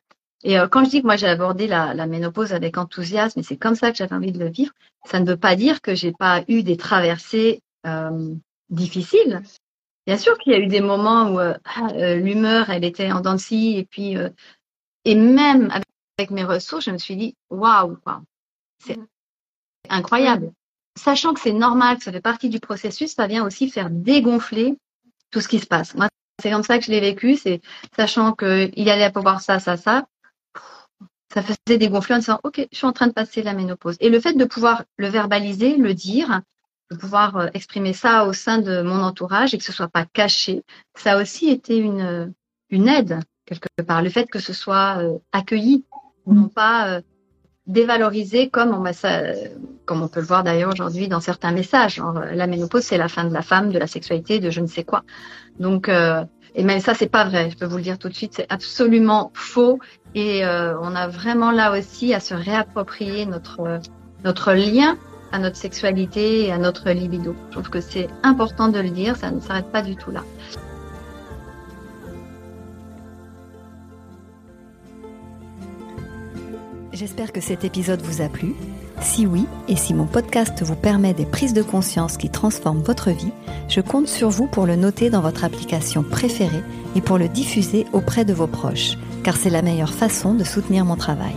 Et 0.44 0.60
euh, 0.60 0.68
quand 0.68 0.84
je 0.84 0.90
dis 0.90 1.02
que 1.02 1.06
moi 1.06 1.18
j'ai 1.18 1.28
abordé 1.28 1.68
la, 1.68 1.94
la, 1.94 2.08
ménopause 2.08 2.54
avec 2.54 2.78
enthousiasme, 2.78 3.40
et 3.40 3.44
c'est 3.44 3.58
comme 3.58 3.76
ça 3.76 3.92
que 3.92 3.98
j'avais 3.98 4.16
envie 4.16 4.32
de 4.32 4.40
le 4.40 4.50
vivre, 4.50 4.74
ça 5.06 5.20
ne 5.20 5.26
veut 5.26 5.38
pas 5.38 5.56
dire 5.56 5.82
que 5.82 5.94
j'ai 5.94 6.12
pas 6.12 6.44
eu 6.48 6.64
des 6.64 6.78
traversées 6.78 7.62
euh, 7.86 8.34
difficiles. 8.70 9.42
Bien 10.08 10.18
sûr 10.18 10.38
qu'il 10.38 10.54
y 10.54 10.56
a 10.56 10.60
eu 10.60 10.68
des 10.68 10.82
moments 10.82 11.30
où 11.30 11.40
euh, 11.40 11.54
ah, 11.66 11.90
euh, 11.94 12.16
l'humeur, 12.16 12.70
elle 12.70 12.84
était 12.84 13.12
en 13.12 13.22
dents 13.22 13.38
et 13.52 13.88
puis 13.90 14.18
euh, 14.18 14.30
et 15.06 15.16
même 15.16 15.72
avec, 15.72 16.32
mes 16.32 16.44
ressources, 16.44 16.86
je 16.86 16.92
me 16.92 17.00
suis 17.00 17.16
dit 17.16 17.36
waouh, 17.50 17.98
c'est 18.80 18.98
mmh. 18.98 19.08
incroyable. 19.90 20.52
Sachant 20.96 21.34
que 21.34 21.40
c'est 21.40 21.54
normal, 21.54 21.98
que 21.98 22.04
ça 22.04 22.12
fait 22.12 22.22
partie 22.22 22.50
du 22.50 22.60
processus, 22.60 23.14
ça 23.14 23.26
vient 23.26 23.46
aussi 23.46 23.70
faire 23.70 23.90
dégonfler 23.90 24.78
tout 25.32 25.42
ce 25.42 25.48
qui 25.48 25.60
se 25.60 25.66
passe. 25.66 25.96
Moi, 25.96 26.10
c'est 26.42 26.52
comme 26.52 26.64
ça 26.64 26.78
que 26.78 26.86
je 26.86 26.92
l'ai 26.92 27.00
vécu, 27.00 27.38
c'est 27.38 27.62
sachant 27.96 28.34
qu'il 28.34 28.90
allait 28.90 29.12
pouvoir 29.12 29.42
ça, 29.42 29.60
ça, 29.60 29.78
ça. 29.78 30.06
Ça 31.34 31.42
faisait 31.42 31.78
dégonfler 31.78 32.16
en 32.16 32.20
disant, 32.20 32.40
OK, 32.44 32.68
je 32.72 32.78
suis 32.78 32.86
en 32.86 32.92
train 32.92 33.08
de 33.08 33.14
passer 33.14 33.42
la 33.42 33.54
ménopause. 33.54 33.96
Et 34.02 34.10
le 34.10 34.20
fait 34.20 34.34
de 34.34 34.46
pouvoir 34.46 34.84
le 34.98 35.08
verbaliser, 35.08 35.78
le 35.78 35.94
dire, 35.94 36.42
de 36.92 36.98
pouvoir 36.98 37.38
euh, 37.38 37.48
exprimer 37.54 37.94
ça 37.94 38.26
au 38.26 38.34
sein 38.34 38.58
de 38.58 38.82
mon 38.82 39.02
entourage 39.02 39.54
et 39.54 39.58
que 39.58 39.64
ce 39.64 39.72
soit 39.72 39.88
pas 39.88 40.06
caché, 40.06 40.64
ça 40.96 41.14
a 41.14 41.22
aussi 41.22 41.50
été 41.50 41.78
une, 41.78 42.34
une 42.70 42.88
aide 42.88 43.20
quelque 43.46 43.68
part. 43.86 44.02
Le 44.02 44.10
fait 44.10 44.26
que 44.26 44.40
ce 44.40 44.54
soit 44.54 44.98
euh, 45.00 45.18
accueilli, 45.32 45.86
non 46.28 46.50
pas 46.50 46.90
euh, 46.90 47.02
dévalorisé 47.66 48.50
comme 48.50 48.74
on, 48.74 48.84
comme 49.86 50.02
on 50.02 50.08
peut 50.08 50.20
le 50.20 50.26
voir 50.26 50.44
d'ailleurs 50.44 50.72
aujourd'hui 50.74 51.08
dans 51.08 51.22
certains 51.22 51.52
messages. 51.52 51.96
Genre, 51.96 52.14
la 52.14 52.48
ménopause, 52.48 52.84
c'est 52.84 52.98
la 52.98 53.08
fin 53.08 53.24
de 53.24 53.34
la 53.34 53.42
femme, 53.42 53.72
de 53.72 53.80
la 53.80 53.88
sexualité, 53.88 54.40
de 54.40 54.50
je 54.50 54.60
ne 54.60 54.68
sais 54.68 54.84
quoi. 54.84 55.04
Donc, 55.60 55.88
et 55.88 56.64
même 56.64 56.80
ça, 56.82 56.96
c'est 56.96 57.08
pas 57.08 57.24
vrai. 57.24 57.50
Je 57.52 57.58
peux 57.58 57.68
vous 57.68 57.78
le 57.78 57.84
dire 57.84 58.00
tout 58.00 58.10
de 58.10 58.14
suite, 58.16 58.34
c'est 58.36 58.52
absolument 58.52 59.32
faux. 59.36 59.80
Et 60.16 60.44
on 60.44 60.96
a 60.96 61.08
vraiment 61.08 61.52
là 61.52 61.78
aussi 61.78 62.14
à 62.14 62.20
se 62.20 62.34
réapproprier 62.34 63.26
notre 63.26 63.80
notre 64.24 64.54
lien 64.54 64.98
à 65.32 65.40
notre 65.40 65.58
sexualité 65.58 66.46
et 66.46 66.52
à 66.52 66.58
notre 66.58 66.90
libido. 66.92 67.36
Je 67.50 67.54
trouve 67.54 67.70
que 67.70 67.82
c'est 67.82 68.08
important 68.24 68.68
de 68.68 68.80
le 68.80 68.90
dire, 68.90 69.16
ça 69.18 69.32
ne 69.32 69.40
s'arrête 69.40 69.72
pas 69.72 69.82
du 69.82 69.96
tout 69.96 70.12
là. 70.12 70.24
J'espère 76.94 77.32
que 77.32 77.42
cet 77.42 77.64
épisode 77.64 78.02
vous 78.02 78.22
a 78.22 78.30
plu. 78.30 78.54
Si 79.02 79.26
oui, 79.26 79.48
et 79.68 79.76
si 79.76 79.96
mon 79.96 80.06
podcast 80.06 80.62
vous 80.62 80.76
permet 80.76 81.16
des 81.16 81.26
prises 81.26 81.54
de 81.54 81.64
conscience 81.64 82.18
qui 82.18 82.30
transforment 82.30 82.84
votre 82.84 83.10
vie, 83.10 83.32
je 83.70 83.82
compte 83.82 84.08
sur 84.08 84.30
vous 84.30 84.46
pour 84.46 84.68
le 84.68 84.76
noter 84.76 85.10
dans 85.10 85.22
votre 85.22 85.44
application 85.44 86.04
préférée 86.04 86.64
et 86.96 87.02
pour 87.02 87.18
le 87.18 87.28
diffuser 87.28 87.88
auprès 87.94 88.26
de 88.26 88.34
vos 88.34 88.46
proches, 88.46 88.98
car 89.24 89.36
c'est 89.38 89.50
la 89.50 89.64
meilleure 89.64 89.94
façon 89.94 90.36
de 90.36 90.44
soutenir 90.44 90.86
mon 90.86 90.96
travail. 90.96 91.34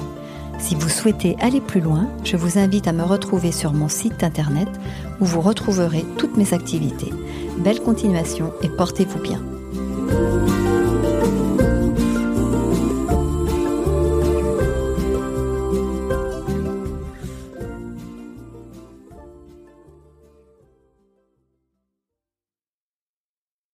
Si 0.58 0.74
vous 0.74 0.88
souhaitez 0.88 1.36
aller 1.40 1.60
plus 1.60 1.80
loin, 1.80 2.08
je 2.24 2.36
vous 2.36 2.58
invite 2.58 2.88
à 2.88 2.92
me 2.92 3.02
retrouver 3.02 3.52
sur 3.52 3.72
mon 3.72 3.88
site 3.88 4.22
internet 4.22 4.68
où 5.20 5.24
vous 5.24 5.40
retrouverez 5.40 6.04
toutes 6.18 6.36
mes 6.36 6.54
activités. 6.54 7.12
Belle 7.58 7.80
continuation 7.80 8.52
et 8.62 8.68
portez-vous 8.68 9.20
bien. 9.20 9.42